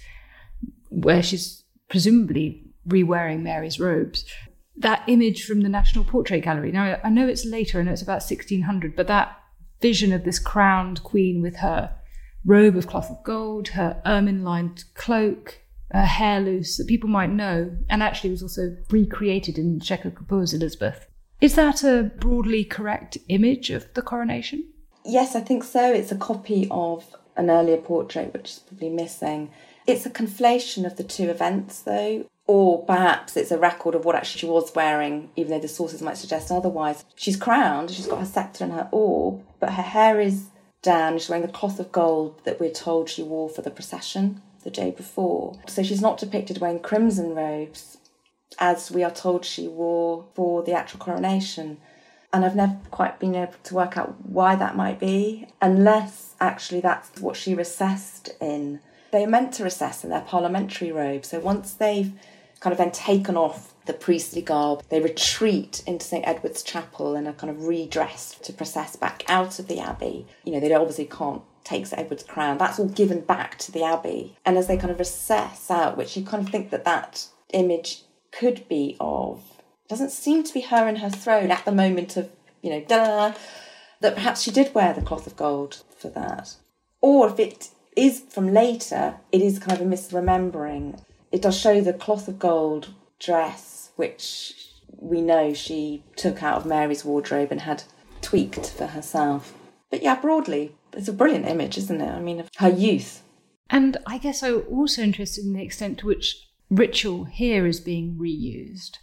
where 0.89 1.23
she's 1.23 1.63
presumably 1.89 2.65
re-wearing 2.85 3.43
Mary's 3.43 3.79
robes. 3.79 4.25
That 4.75 5.03
image 5.07 5.45
from 5.45 5.61
the 5.61 5.69
National 5.69 6.03
Portrait 6.03 6.43
Gallery. 6.43 6.71
Now, 6.71 6.99
I 7.03 7.09
know 7.09 7.27
it's 7.27 7.45
later, 7.45 7.79
I 7.79 7.83
know 7.83 7.91
it's 7.91 8.01
about 8.01 8.21
1600, 8.21 8.95
but 8.95 9.07
that 9.07 9.37
vision 9.81 10.11
of 10.11 10.23
this 10.25 10.39
crowned 10.39 11.01
queen 11.03 11.41
with 11.41 11.57
her 11.57 11.95
robe 12.45 12.75
of 12.75 12.87
cloth 12.87 13.09
of 13.09 13.23
gold, 13.23 13.69
her 13.69 14.01
ermine 14.05 14.43
lined 14.43 14.83
cloak, 14.95 15.59
uh, 15.93 16.05
hair 16.05 16.39
loose 16.39 16.77
that 16.77 16.87
people 16.87 17.09
might 17.09 17.31
know, 17.31 17.75
and 17.89 18.01
actually 18.01 18.29
was 18.29 18.41
also 18.41 18.75
recreated 18.89 19.57
in 19.57 19.79
Shekhar 19.79 20.13
Kapur's 20.13 20.53
Elizabeth. 20.53 21.07
Is 21.41 21.55
that 21.55 21.83
a 21.83 22.11
broadly 22.19 22.63
correct 22.63 23.17
image 23.27 23.71
of 23.71 23.91
the 23.93 24.01
coronation? 24.01 24.63
Yes, 25.03 25.35
I 25.35 25.41
think 25.41 25.63
so. 25.63 25.91
It's 25.91 26.11
a 26.11 26.17
copy 26.17 26.67
of 26.69 27.15
an 27.35 27.49
earlier 27.49 27.77
portrait, 27.77 28.33
which 28.33 28.51
is 28.51 28.59
probably 28.59 28.89
missing. 28.89 29.51
It's 29.87 30.05
a 30.05 30.11
conflation 30.11 30.85
of 30.85 30.97
the 30.97 31.03
two 31.03 31.29
events, 31.29 31.81
though, 31.81 32.25
or 32.45 32.85
perhaps 32.85 33.35
it's 33.35 33.51
a 33.51 33.57
record 33.57 33.95
of 33.95 34.05
what 34.05 34.15
actually 34.15 34.39
she 34.39 34.45
was 34.45 34.73
wearing, 34.75 35.31
even 35.35 35.51
though 35.51 35.59
the 35.59 35.67
sources 35.67 36.01
might 36.01 36.17
suggest 36.17 36.51
otherwise. 36.51 37.03
She's 37.15 37.37
crowned, 37.37 37.89
she's 37.89 38.07
got 38.07 38.19
her 38.19 38.25
sceptre 38.25 38.63
and 38.63 38.73
her 38.73 38.87
orb, 38.91 39.41
but 39.59 39.73
her 39.73 39.81
hair 39.81 40.21
is 40.21 40.49
down. 40.83 41.17
She's 41.17 41.29
wearing 41.29 41.45
the 41.45 41.51
cloth 41.51 41.79
of 41.79 41.91
gold 41.91 42.39
that 42.43 42.59
we're 42.59 42.71
told 42.71 43.09
she 43.09 43.23
wore 43.23 43.49
for 43.49 43.63
the 43.63 43.71
procession 43.71 44.41
the 44.61 44.71
day 44.71 44.91
before. 44.91 45.59
So 45.67 45.83
she's 45.83 46.01
not 46.01 46.17
depicted 46.17 46.59
wearing 46.59 46.79
crimson 46.79 47.35
robes, 47.35 47.97
as 48.59 48.91
we 48.91 49.03
are 49.03 49.11
told 49.11 49.45
she 49.45 49.67
wore 49.67 50.25
for 50.33 50.63
the 50.63 50.73
actual 50.73 50.99
coronation. 50.99 51.77
And 52.33 52.45
I've 52.45 52.55
never 52.55 52.77
quite 52.91 53.19
been 53.19 53.35
able 53.35 53.55
to 53.63 53.75
work 53.75 53.97
out 53.97 54.25
why 54.25 54.55
that 54.55 54.75
might 54.75 54.99
be, 54.99 55.47
unless 55.61 56.35
actually 56.39 56.79
that's 56.79 57.19
what 57.19 57.35
she 57.35 57.53
recessed 57.53 58.29
in. 58.39 58.79
They're 59.11 59.27
meant 59.27 59.53
to 59.55 59.65
recess 59.65 60.05
in 60.05 60.09
their 60.09 60.21
parliamentary 60.21 60.91
robes. 60.91 61.27
So 61.29 61.39
once 61.39 61.73
they've 61.73 62.13
kind 62.61 62.71
of 62.71 62.77
then 62.77 62.91
taken 62.91 63.35
off 63.35 63.73
the 63.85 63.93
priestly 63.93 64.41
garb, 64.41 64.83
they 64.89 65.01
retreat 65.01 65.83
into 65.85 66.05
St 66.05 66.25
Edward's 66.25 66.63
Chapel 66.63 67.15
and 67.15 67.27
are 67.27 67.33
kind 67.33 67.49
of 67.49 67.65
redressed 67.65 68.43
to 68.45 68.53
process 68.53 68.95
back 68.95 69.23
out 69.27 69.59
of 69.59 69.67
the 69.67 69.79
abbey. 69.79 70.25
You 70.45 70.53
know, 70.53 70.59
they 70.61 70.73
obviously 70.73 71.05
can't 71.05 71.41
take 71.63 71.85
St 71.85 72.01
Edward's 72.01 72.23
crown. 72.23 72.57
That's 72.57 72.79
all 72.79 72.87
given 72.87 73.21
back 73.21 73.57
to 73.59 73.71
the 73.71 73.83
abbey. 73.83 74.37
And 74.45 74.57
as 74.57 74.67
they 74.67 74.77
kind 74.77 74.91
of 74.91 74.99
recess 74.99 75.69
out, 75.69 75.97
which 75.97 76.15
you 76.17 76.23
kind 76.23 76.43
of 76.43 76.51
think 76.51 76.69
that 76.71 76.85
that 76.85 77.27
image 77.53 78.03
could 78.31 78.67
be 78.67 78.97
of, 78.99 79.41
doesn't 79.87 80.11
seem 80.11 80.43
to 80.43 80.53
be 80.53 80.61
her 80.61 80.87
in 80.87 80.97
her 80.97 81.09
throne 81.09 81.51
at 81.51 81.65
the 81.65 81.71
moment 81.71 82.15
of, 82.17 82.29
you 82.61 82.69
know, 82.69 82.81
da, 82.81 83.33
that 83.99 84.15
perhaps 84.15 84.41
she 84.41 84.51
did 84.51 84.73
wear 84.73 84.93
the 84.93 85.01
cloth 85.01 85.27
of 85.27 85.35
gold 85.35 85.83
for 85.97 86.09
that. 86.09 86.55
Or 87.01 87.29
if 87.29 87.39
it 87.39 87.69
is 87.95 88.21
from 88.21 88.53
later, 88.53 89.15
it 89.31 89.41
is 89.41 89.59
kind 89.59 89.79
of 89.79 89.85
a 89.85 89.89
misremembering. 89.89 91.01
It 91.31 91.41
does 91.41 91.57
show 91.57 91.81
the 91.81 91.93
cloth 91.93 92.27
of 92.27 92.39
gold 92.39 92.93
dress, 93.19 93.91
which 93.95 94.67
we 94.97 95.21
know 95.21 95.53
she 95.53 96.03
took 96.15 96.43
out 96.43 96.57
of 96.57 96.65
Mary's 96.65 97.03
wardrobe 97.03 97.51
and 97.51 97.61
had 97.61 97.83
tweaked 98.21 98.69
for 98.69 98.87
herself. 98.87 99.53
But 99.89 100.03
yeah, 100.03 100.15
broadly, 100.15 100.75
it's 100.93 101.07
a 101.07 101.13
brilliant 101.13 101.47
image, 101.47 101.77
isn't 101.77 102.01
it? 102.01 102.11
I 102.11 102.19
mean, 102.19 102.43
her 102.57 102.69
youth. 102.69 103.23
And 103.69 103.97
I 104.05 104.17
guess 104.17 104.43
I'm 104.43 104.63
also 104.69 105.01
interested 105.01 105.45
in 105.45 105.53
the 105.53 105.63
extent 105.63 105.99
to 105.99 106.07
which 106.07 106.47
ritual 106.69 107.25
here 107.25 107.65
is 107.65 107.79
being 107.79 108.17
reused, 108.19 108.97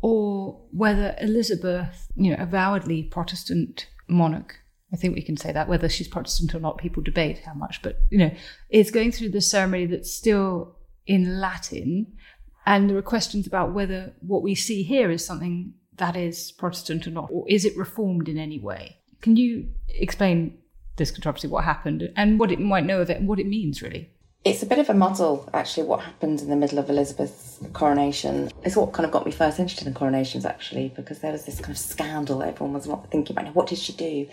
or 0.00 0.60
whether 0.70 1.16
Elizabeth, 1.20 2.08
you 2.16 2.30
know, 2.30 2.42
avowedly 2.42 3.02
Protestant 3.02 3.86
monarch, 4.08 4.60
I 4.92 4.96
think 4.96 5.14
we 5.14 5.22
can 5.22 5.36
say 5.36 5.52
that, 5.52 5.68
whether 5.68 5.88
she's 5.88 6.08
Protestant 6.08 6.54
or 6.54 6.60
not, 6.60 6.78
people 6.78 7.02
debate 7.02 7.40
how 7.40 7.54
much, 7.54 7.82
but, 7.82 7.98
you 8.10 8.18
know, 8.18 8.30
is 8.70 8.90
going 8.90 9.12
through 9.12 9.30
the 9.30 9.40
ceremony 9.40 9.86
that's 9.86 10.12
still 10.12 10.76
in 11.06 11.40
Latin. 11.40 12.06
And 12.64 12.88
there 12.88 12.96
are 12.96 13.02
questions 13.02 13.46
about 13.46 13.72
whether 13.72 14.14
what 14.20 14.42
we 14.42 14.54
see 14.54 14.82
here 14.82 15.10
is 15.10 15.24
something 15.24 15.74
that 15.96 16.16
is 16.16 16.52
Protestant 16.52 17.06
or 17.06 17.10
not, 17.10 17.28
or 17.30 17.44
is 17.48 17.64
it 17.64 17.76
reformed 17.76 18.28
in 18.28 18.38
any 18.38 18.58
way? 18.58 18.98
Can 19.20 19.36
you 19.36 19.68
explain 19.88 20.58
this 20.98 21.10
controversy, 21.10 21.48
what 21.48 21.64
happened, 21.64 22.12
and 22.16 22.38
what 22.38 22.52
it 22.52 22.60
might 22.60 22.84
know 22.84 23.00
of 23.00 23.08
it, 23.10 23.18
and 23.18 23.26
what 23.28 23.40
it 23.40 23.46
means, 23.46 23.80
really. 23.80 24.10
It's 24.44 24.62
a 24.62 24.66
bit 24.66 24.78
of 24.78 24.88
a 24.88 24.94
muddle, 24.94 25.48
actually, 25.52 25.86
what 25.86 26.00
happened 26.00 26.40
in 26.40 26.48
the 26.48 26.56
middle 26.56 26.78
of 26.78 26.88
Elizabeth's 26.88 27.58
coronation. 27.72 28.50
It's 28.62 28.76
what 28.76 28.92
kind 28.92 29.04
of 29.04 29.10
got 29.10 29.26
me 29.26 29.32
first 29.32 29.58
interested 29.58 29.88
in 29.88 29.94
coronations, 29.94 30.44
actually, 30.44 30.92
because 30.94 31.18
there 31.18 31.32
was 31.32 31.44
this 31.44 31.60
kind 31.60 31.72
of 31.72 31.78
scandal 31.78 32.42
everyone 32.42 32.74
was 32.74 32.88
thinking 33.10 33.36
about. 33.36 33.54
What 33.54 33.66
did 33.66 33.78
she 33.78 33.92
do? 33.92 34.28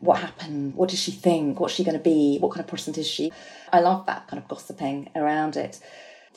What 0.00 0.18
happened? 0.18 0.74
What 0.74 0.90
does 0.90 0.98
she 0.98 1.12
think? 1.12 1.60
What's 1.60 1.74
she 1.74 1.84
going 1.84 1.96
to 1.96 2.02
be? 2.02 2.38
What 2.38 2.52
kind 2.52 2.60
of 2.60 2.66
Protestant 2.66 2.98
is 2.98 3.06
she? 3.06 3.32
I 3.72 3.80
love 3.80 4.04
that 4.06 4.26
kind 4.28 4.42
of 4.42 4.48
gossiping 4.48 5.10
around 5.14 5.56
it. 5.56 5.80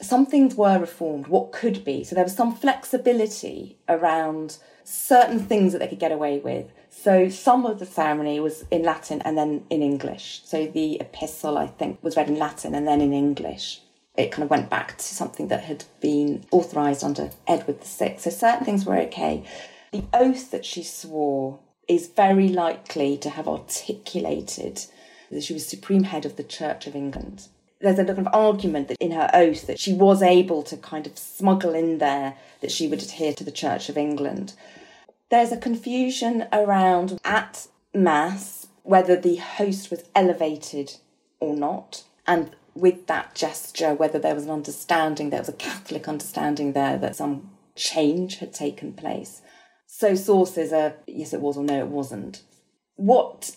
Some 0.01 0.25
things 0.25 0.55
were 0.55 0.79
reformed, 0.79 1.27
what 1.27 1.51
could 1.51 1.83
be. 1.83 2.05
So 2.05 2.15
there 2.15 2.23
was 2.23 2.35
some 2.35 2.55
flexibility 2.55 3.77
around 3.89 4.57
certain 4.85 5.39
things 5.39 5.73
that 5.73 5.79
they 5.79 5.87
could 5.87 5.99
get 5.99 6.13
away 6.13 6.39
with. 6.39 6.71
So 6.89 7.29
some 7.29 7.65
of 7.65 7.79
the 7.79 7.85
ceremony 7.85 8.39
was 8.39 8.65
in 8.71 8.83
Latin 8.83 9.21
and 9.21 9.37
then 9.37 9.63
in 9.69 9.81
English. 9.81 10.41
So 10.43 10.67
the 10.67 10.99
epistle, 10.99 11.57
I 11.57 11.67
think, 11.67 12.03
was 12.03 12.17
read 12.17 12.29
in 12.29 12.37
Latin 12.37 12.75
and 12.75 12.87
then 12.87 13.01
in 13.01 13.13
English. 13.13 13.81
It 14.17 14.31
kind 14.31 14.43
of 14.43 14.49
went 14.49 14.69
back 14.69 14.97
to 14.97 15.03
something 15.03 15.47
that 15.47 15.63
had 15.63 15.85
been 16.01 16.43
authorised 16.51 17.03
under 17.03 17.29
Edward 17.47 17.83
VI. 17.83 18.17
So 18.17 18.29
certain 18.29 18.65
things 18.65 18.85
were 18.85 18.97
okay. 18.97 19.43
The 19.91 20.03
oath 20.13 20.51
that 20.51 20.65
she 20.65 20.83
swore 20.83 21.59
is 21.87 22.07
very 22.07 22.49
likely 22.49 23.17
to 23.17 23.29
have 23.29 23.47
articulated 23.47 24.85
that 25.31 25.43
she 25.43 25.53
was 25.53 25.65
supreme 25.65 26.03
head 26.03 26.25
of 26.25 26.35
the 26.35 26.43
Church 26.43 26.85
of 26.85 26.95
England. 26.95 27.47
There's 27.81 27.97
a 27.97 28.05
kind 28.05 28.19
of 28.19 28.27
argument 28.33 28.89
that 28.89 28.97
in 28.99 29.11
her 29.11 29.29
oath 29.33 29.67
that 29.67 29.79
she 29.79 29.93
was 29.93 30.21
able 30.21 30.63
to 30.63 30.75
kind 30.75 31.07
of 31.07 31.17
smuggle 31.17 31.73
in 31.73 31.99
there 31.99 32.35
that 32.61 32.71
she 32.71 32.87
would 32.87 33.01
adhere 33.01 33.33
to 33.33 33.43
the 33.43 33.51
Church 33.51 33.89
of 33.89 33.97
England. 33.97 34.53
There's 35.29 35.51
a 35.51 35.57
confusion 35.57 36.47
around 36.51 37.19
at 37.23 37.67
Mass 37.93 38.67
whether 38.83 39.15
the 39.15 39.35
host 39.35 39.91
was 39.91 40.03
elevated 40.15 40.95
or 41.39 41.55
not, 41.55 42.03
and 42.25 42.55
with 42.73 43.05
that 43.07 43.35
gesture, 43.35 43.93
whether 43.93 44.17
there 44.17 44.33
was 44.33 44.45
an 44.45 44.51
understanding, 44.51 45.29
there 45.29 45.39
was 45.39 45.49
a 45.49 45.53
Catholic 45.53 46.07
understanding 46.07 46.73
there 46.73 46.97
that 46.97 47.15
some 47.15 47.51
change 47.75 48.37
had 48.37 48.53
taken 48.53 48.93
place. 48.93 49.41
So 49.85 50.15
sources 50.15 50.73
are 50.73 50.95
yes, 51.05 51.33
it 51.33 51.41
was 51.41 51.57
or 51.57 51.63
no, 51.63 51.79
it 51.79 51.87
wasn't. 51.87 52.41
What 52.95 53.55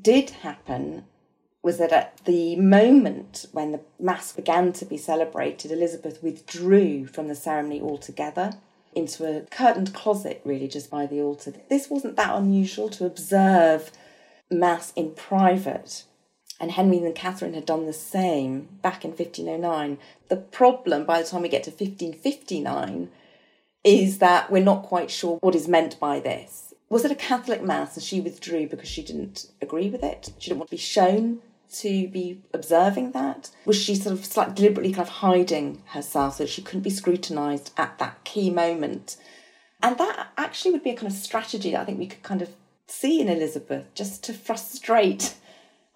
did 0.00 0.30
happen 0.30 1.04
was 1.62 1.78
that 1.78 1.92
at 1.92 2.16
the 2.24 2.56
moment 2.56 3.46
when 3.52 3.70
the 3.70 3.80
Mass 4.00 4.32
began 4.32 4.72
to 4.72 4.84
be 4.84 4.96
celebrated, 4.96 5.70
Elizabeth 5.70 6.20
withdrew 6.22 7.06
from 7.06 7.28
the 7.28 7.36
ceremony 7.36 7.80
altogether 7.80 8.54
into 8.94 9.24
a 9.24 9.42
curtained 9.42 9.94
closet, 9.94 10.40
really, 10.44 10.68
just 10.68 10.90
by 10.90 11.06
the 11.06 11.20
altar. 11.20 11.52
This 11.68 11.88
wasn't 11.88 12.16
that 12.16 12.36
unusual 12.36 12.88
to 12.90 13.06
observe 13.06 13.90
Mass 14.50 14.92
in 14.94 15.12
private. 15.12 16.04
And 16.60 16.72
Henry 16.72 16.98
and 16.98 17.14
Catherine 17.14 17.54
had 17.54 17.66
done 17.66 17.86
the 17.86 17.92
same 17.92 18.68
back 18.82 19.04
in 19.04 19.10
1509. 19.10 19.98
The 20.28 20.36
problem 20.36 21.04
by 21.04 21.20
the 21.20 21.28
time 21.28 21.42
we 21.42 21.48
get 21.48 21.64
to 21.64 21.70
1559 21.70 23.10
is 23.82 24.18
that 24.18 24.50
we're 24.50 24.62
not 24.62 24.84
quite 24.84 25.10
sure 25.10 25.38
what 25.38 25.54
is 25.54 25.66
meant 25.66 25.98
by 25.98 26.20
this. 26.20 26.72
Was 26.88 27.04
it 27.04 27.10
a 27.10 27.16
Catholic 27.16 27.62
Mass 27.62 27.96
and 27.96 28.04
she 28.04 28.20
withdrew 28.20 28.68
because 28.68 28.88
she 28.88 29.02
didn't 29.02 29.50
agree 29.60 29.88
with 29.88 30.04
it? 30.04 30.32
She 30.38 30.50
didn't 30.50 30.58
want 30.58 30.68
to 30.70 30.76
be 30.76 30.80
shown 30.80 31.40
to 31.80 32.08
be 32.08 32.42
observing 32.52 33.12
that? 33.12 33.50
Was 33.64 33.76
she 33.76 33.94
sort 33.94 34.18
of 34.18 34.36
like 34.36 34.54
deliberately 34.54 34.92
kind 34.92 35.06
of 35.06 35.14
hiding 35.14 35.82
herself 35.86 36.36
so 36.36 36.46
she 36.46 36.62
couldn't 36.62 36.82
be 36.82 36.90
scrutinised 36.90 37.72
at 37.76 37.98
that 37.98 38.24
key 38.24 38.50
moment? 38.50 39.16
And 39.82 39.98
that 39.98 40.28
actually 40.36 40.72
would 40.72 40.84
be 40.84 40.90
a 40.90 40.96
kind 40.96 41.10
of 41.10 41.18
strategy 41.18 41.72
that 41.72 41.80
I 41.80 41.84
think 41.84 41.98
we 41.98 42.06
could 42.06 42.22
kind 42.22 42.42
of 42.42 42.50
see 42.86 43.20
in 43.20 43.28
Elizabeth 43.28 43.86
just 43.94 44.22
to 44.24 44.32
frustrate. 44.32 45.34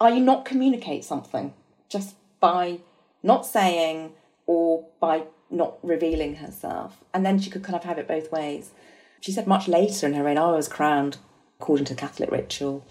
Are 0.00 0.10
you 0.10 0.20
not 0.20 0.44
communicate 0.44 1.04
something 1.04 1.54
just 1.88 2.16
by 2.40 2.80
not 3.22 3.46
saying 3.46 4.12
or 4.46 4.86
by 5.00 5.24
not 5.50 5.78
revealing 5.82 6.36
herself? 6.36 7.04
And 7.14 7.24
then 7.24 7.38
she 7.38 7.50
could 7.50 7.62
kind 7.62 7.76
of 7.76 7.84
have 7.84 7.98
it 7.98 8.08
both 8.08 8.32
ways. 8.32 8.72
She 9.20 9.32
said 9.32 9.46
much 9.46 9.68
later 9.68 10.06
in 10.06 10.14
her 10.14 10.24
reign, 10.24 10.38
I 10.38 10.52
was 10.52 10.68
crowned 10.68 11.18
according 11.60 11.86
to 11.86 11.94
Catholic 11.94 12.30
ritual 12.30 12.84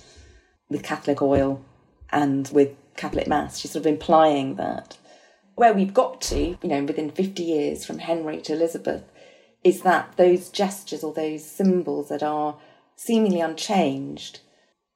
with 0.69 0.83
Catholic 0.83 1.21
oil 1.21 1.63
and 2.11 2.49
with 2.53 2.69
Catholic 2.95 3.27
Mass. 3.27 3.59
She's 3.59 3.71
sort 3.71 3.85
of 3.85 3.91
implying 3.91 4.55
that. 4.55 4.97
Where 5.55 5.73
we've 5.73 5.93
got 5.93 6.21
to, 6.23 6.39
you 6.39 6.57
know, 6.69 6.83
within 6.83 7.11
50 7.11 7.41
years 7.41 7.85
from 7.85 7.99
Henry 7.99 8.41
to 8.41 8.53
Elizabeth, 8.53 9.03
is 9.63 9.81
that 9.81 10.17
those 10.17 10.49
gestures 10.49 11.03
or 11.03 11.13
those 11.13 11.43
symbols 11.45 12.09
that 12.09 12.23
are 12.23 12.57
seemingly 12.95 13.39
unchanged, 13.39 14.41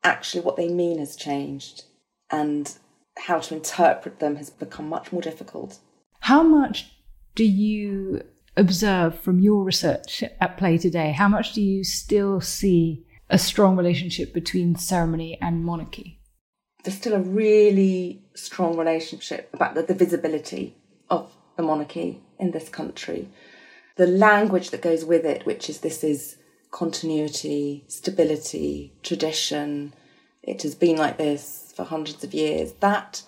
actually 0.04 0.44
what 0.44 0.58
they 0.58 0.68
mean 0.68 1.00
has 1.00 1.16
changed. 1.16 1.84
And 2.30 2.72
how 3.18 3.40
to 3.40 3.56
interpret 3.56 4.20
them 4.20 4.36
has 4.36 4.50
become 4.50 4.88
much 4.88 5.12
more 5.12 5.22
difficult. 5.22 5.80
How 6.22 6.44
much 6.44 6.92
do 7.36 7.44
you 7.44 8.22
observe 8.58 9.18
from 9.20 9.40
your 9.40 9.64
research 9.64 10.24
at 10.40 10.58
play 10.58 10.78
today? 10.78 11.12
How 11.12 11.28
much 11.28 11.54
do 11.54 11.62
you 11.62 11.84
still 11.84 12.42
see 12.42 13.06
a 13.30 13.38
strong 13.38 13.78
relationship 13.78 14.34
between 14.34 14.76
ceremony 14.76 15.38
and 15.42 15.64
monarchy? 15.64 16.19
There's 16.84 16.98
still 16.98 17.14
a 17.14 17.20
really 17.20 18.22
strong 18.34 18.78
relationship 18.78 19.50
about 19.54 19.76
the, 19.76 19.84
the 19.84 19.94
visibility 19.94 20.76
of 21.10 21.36
the 21.58 21.64
monarchy 21.64 22.22
in 22.40 22.52
this 22.52 22.70
country. 22.70 23.30
The 23.98 24.08
language 24.08 24.70
that 24.70 24.82
goes 24.82 25.04
with 25.04 25.26
it, 25.26 25.46
which 25.46 25.70
is 25.70 25.80
this 25.80 26.04
is 26.04 26.38
continuity, 26.72 27.84
stability, 27.88 28.94
tradition, 29.04 29.94
it 30.42 30.62
has 30.62 30.74
been 30.74 30.98
like 30.98 31.18
this 31.18 31.74
for 31.76 31.84
hundreds 31.84 32.24
of 32.24 32.34
years. 32.34 32.74
That 32.80 33.24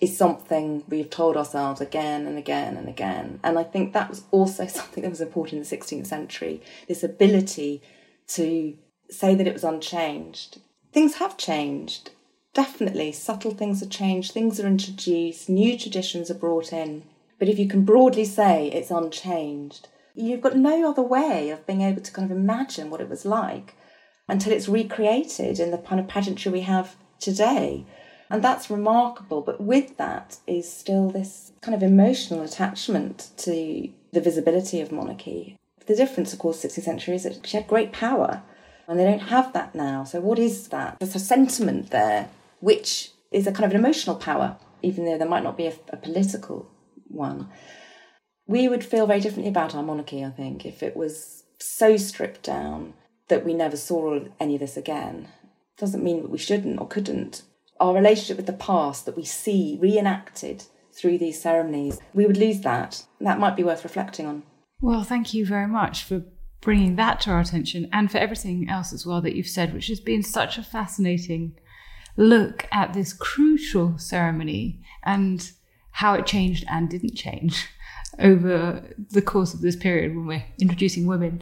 is 0.00 0.16
something 0.16 0.84
we've 0.88 1.10
told 1.10 1.36
ourselves 1.36 1.80
again 1.80 2.26
and 2.26 2.38
again 2.38 2.76
and 2.76 2.88
again. 2.88 3.40
And 3.42 3.58
I 3.58 3.64
think 3.64 3.92
that 3.92 4.08
was 4.10 4.24
also 4.30 4.66
something 4.68 5.02
that 5.02 5.10
was 5.10 5.20
important 5.20 5.54
in 5.54 5.68
the 5.68 5.76
16th 5.76 6.06
century 6.06 6.62
this 6.86 7.02
ability 7.02 7.82
to 8.28 8.76
say 9.10 9.34
that 9.34 9.46
it 9.46 9.52
was 9.52 9.64
unchanged. 9.64 10.60
Things 10.92 11.16
have 11.16 11.36
changed 11.36 12.10
definitely 12.54 13.12
subtle 13.12 13.52
things 13.52 13.82
are 13.82 13.88
changed, 13.88 14.32
things 14.32 14.60
are 14.60 14.66
introduced, 14.66 15.48
new 15.48 15.78
traditions 15.78 16.30
are 16.30 16.34
brought 16.34 16.72
in. 16.72 17.02
But 17.38 17.48
if 17.48 17.58
you 17.58 17.68
can 17.68 17.84
broadly 17.84 18.24
say 18.24 18.68
it's 18.68 18.90
unchanged, 18.90 19.88
you've 20.14 20.42
got 20.42 20.56
no 20.56 20.88
other 20.88 21.02
way 21.02 21.50
of 21.50 21.66
being 21.66 21.80
able 21.80 22.02
to 22.02 22.12
kind 22.12 22.30
of 22.30 22.36
imagine 22.36 22.90
what 22.90 23.00
it 23.00 23.08
was 23.08 23.24
like 23.24 23.74
until 24.28 24.52
it's 24.52 24.68
recreated 24.68 25.58
in 25.58 25.70
the 25.70 25.78
kind 25.78 26.00
of 26.00 26.08
pageantry 26.08 26.52
we 26.52 26.60
have 26.60 26.96
today. 27.18 27.84
And 28.30 28.42
that's 28.42 28.70
remarkable. 28.70 29.40
But 29.40 29.60
with 29.60 29.96
that 29.96 30.38
is 30.46 30.70
still 30.70 31.10
this 31.10 31.52
kind 31.60 31.74
of 31.74 31.82
emotional 31.82 32.42
attachment 32.42 33.30
to 33.38 33.88
the 34.12 34.20
visibility 34.20 34.80
of 34.80 34.92
monarchy. 34.92 35.56
The 35.86 35.96
difference, 35.96 36.32
of 36.32 36.38
course, 36.38 36.64
16th 36.64 36.84
century 36.84 37.16
is 37.16 37.24
that 37.24 37.46
she 37.46 37.56
had 37.56 37.66
great 37.66 37.92
power. 37.92 38.42
And 38.86 38.98
they 38.98 39.04
don't 39.04 39.28
have 39.28 39.52
that 39.52 39.74
now. 39.74 40.04
So, 40.04 40.20
what 40.20 40.38
is 40.38 40.68
that? 40.68 40.98
There's 40.98 41.14
a 41.14 41.20
sentiment 41.20 41.90
there 41.90 42.28
which 42.62 43.10
is 43.32 43.46
a 43.46 43.52
kind 43.52 43.64
of 43.64 43.72
an 43.72 43.76
emotional 43.76 44.14
power, 44.14 44.56
even 44.82 45.04
though 45.04 45.18
there 45.18 45.28
might 45.28 45.42
not 45.42 45.56
be 45.56 45.66
a, 45.66 45.74
a 45.88 45.96
political 45.96 46.70
one. 47.08 47.48
We 48.46 48.68
would 48.68 48.84
feel 48.84 49.06
very 49.06 49.20
differently 49.20 49.50
about 49.50 49.74
our 49.74 49.82
monarchy, 49.82 50.24
I 50.24 50.30
think, 50.30 50.64
if 50.64 50.82
it 50.82 50.96
was 50.96 51.42
so 51.58 51.96
stripped 51.96 52.44
down 52.44 52.94
that 53.28 53.44
we 53.44 53.52
never 53.52 53.76
saw 53.76 54.20
any 54.38 54.54
of 54.54 54.60
this 54.60 54.76
again. 54.76 55.28
Doesn't 55.76 56.04
mean 56.04 56.22
that 56.22 56.30
we 56.30 56.38
shouldn't 56.38 56.80
or 56.80 56.86
couldn't. 56.86 57.42
Our 57.80 57.94
relationship 57.94 58.36
with 58.36 58.46
the 58.46 58.52
past 58.52 59.06
that 59.06 59.16
we 59.16 59.24
see 59.24 59.76
reenacted 59.80 60.64
through 60.92 61.18
these 61.18 61.42
ceremonies, 61.42 61.98
we 62.14 62.26
would 62.26 62.36
lose 62.36 62.60
that. 62.60 63.04
That 63.20 63.40
might 63.40 63.56
be 63.56 63.64
worth 63.64 63.82
reflecting 63.82 64.26
on. 64.26 64.44
Well, 64.80 65.02
thank 65.02 65.34
you 65.34 65.44
very 65.44 65.66
much 65.66 66.04
for 66.04 66.22
bringing 66.60 66.94
that 66.94 67.20
to 67.22 67.30
our 67.30 67.40
attention 67.40 67.88
and 67.92 68.10
for 68.10 68.18
everything 68.18 68.68
else 68.70 68.92
as 68.92 69.04
well 69.04 69.20
that 69.22 69.34
you've 69.34 69.48
said, 69.48 69.74
which 69.74 69.88
has 69.88 69.98
been 69.98 70.22
such 70.22 70.58
a 70.58 70.62
fascinating 70.62 71.58
look 72.16 72.66
at 72.72 72.92
this 72.92 73.12
crucial 73.12 73.96
ceremony 73.98 74.80
and 75.04 75.52
how 75.92 76.14
it 76.14 76.26
changed 76.26 76.64
and 76.70 76.88
didn't 76.88 77.14
change 77.14 77.68
over 78.18 78.82
the 79.10 79.22
course 79.22 79.54
of 79.54 79.60
this 79.60 79.76
period 79.76 80.14
when 80.14 80.26
we're 80.26 80.44
introducing 80.58 81.06
women 81.06 81.40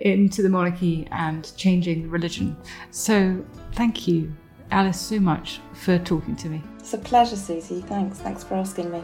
into 0.00 0.42
the 0.42 0.48
monarchy 0.48 1.06
and 1.10 1.54
changing 1.56 2.02
the 2.02 2.08
religion. 2.08 2.56
So, 2.90 3.44
thank 3.72 4.06
you, 4.06 4.34
Alice, 4.70 5.00
so 5.00 5.18
much 5.18 5.60
for 5.72 5.98
talking 5.98 6.36
to 6.36 6.48
me. 6.48 6.62
It's 6.78 6.94
a 6.94 6.98
pleasure, 6.98 7.36
Susie. 7.36 7.80
Thanks. 7.82 8.18
Thanks 8.18 8.44
for 8.44 8.54
asking 8.54 8.90
me. 8.90 9.02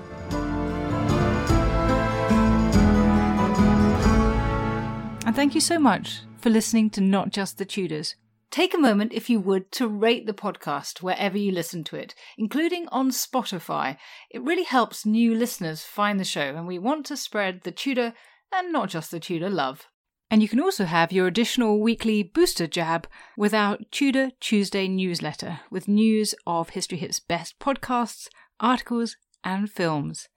And 5.24 5.36
thank 5.36 5.54
you 5.54 5.60
so 5.60 5.78
much 5.78 6.20
for 6.38 6.50
listening 6.50 6.90
to 6.90 7.00
Not 7.00 7.30
Just 7.30 7.58
the 7.58 7.64
Tudors. 7.64 8.16
Take 8.52 8.74
a 8.74 8.78
moment, 8.78 9.14
if 9.14 9.30
you 9.30 9.40
would, 9.40 9.72
to 9.72 9.88
rate 9.88 10.26
the 10.26 10.34
podcast 10.34 11.00
wherever 11.00 11.38
you 11.38 11.50
listen 11.50 11.84
to 11.84 11.96
it, 11.96 12.14
including 12.36 12.86
on 12.88 13.08
Spotify. 13.08 13.96
It 14.30 14.42
really 14.42 14.64
helps 14.64 15.06
new 15.06 15.34
listeners 15.34 15.84
find 15.84 16.20
the 16.20 16.24
show, 16.24 16.54
and 16.54 16.66
we 16.66 16.78
want 16.78 17.06
to 17.06 17.16
spread 17.16 17.62
the 17.62 17.72
Tudor 17.72 18.12
and 18.52 18.70
not 18.70 18.90
just 18.90 19.10
the 19.10 19.18
Tudor 19.18 19.48
love. 19.48 19.88
And 20.30 20.42
you 20.42 20.50
can 20.50 20.60
also 20.60 20.84
have 20.84 21.10
your 21.10 21.26
additional 21.26 21.80
weekly 21.80 22.22
booster 22.22 22.66
jab 22.66 23.08
with 23.38 23.54
our 23.54 23.78
Tudor 23.90 24.32
Tuesday 24.38 24.86
newsletter 24.86 25.60
with 25.70 25.88
news 25.88 26.34
of 26.46 26.70
History 26.70 26.98
Hit's 26.98 27.20
best 27.20 27.58
podcasts, 27.58 28.28
articles, 28.60 29.16
and 29.42 29.70
films. 29.70 30.28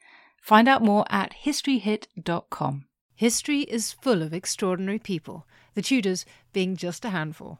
Find 0.41 0.69
out 0.69 0.81
more 0.81 1.05
at 1.09 1.33
historyhit.com. 1.43 2.85
History 3.13 3.61
is 3.63 3.91
full 3.91 4.21
of 4.21 4.33
extraordinary 4.33 4.99
people, 4.99 5.45
the 5.73 5.81
Tudors 5.81 6.25
being 6.53 6.77
just 6.77 7.03
a 7.03 7.09
handful. 7.09 7.59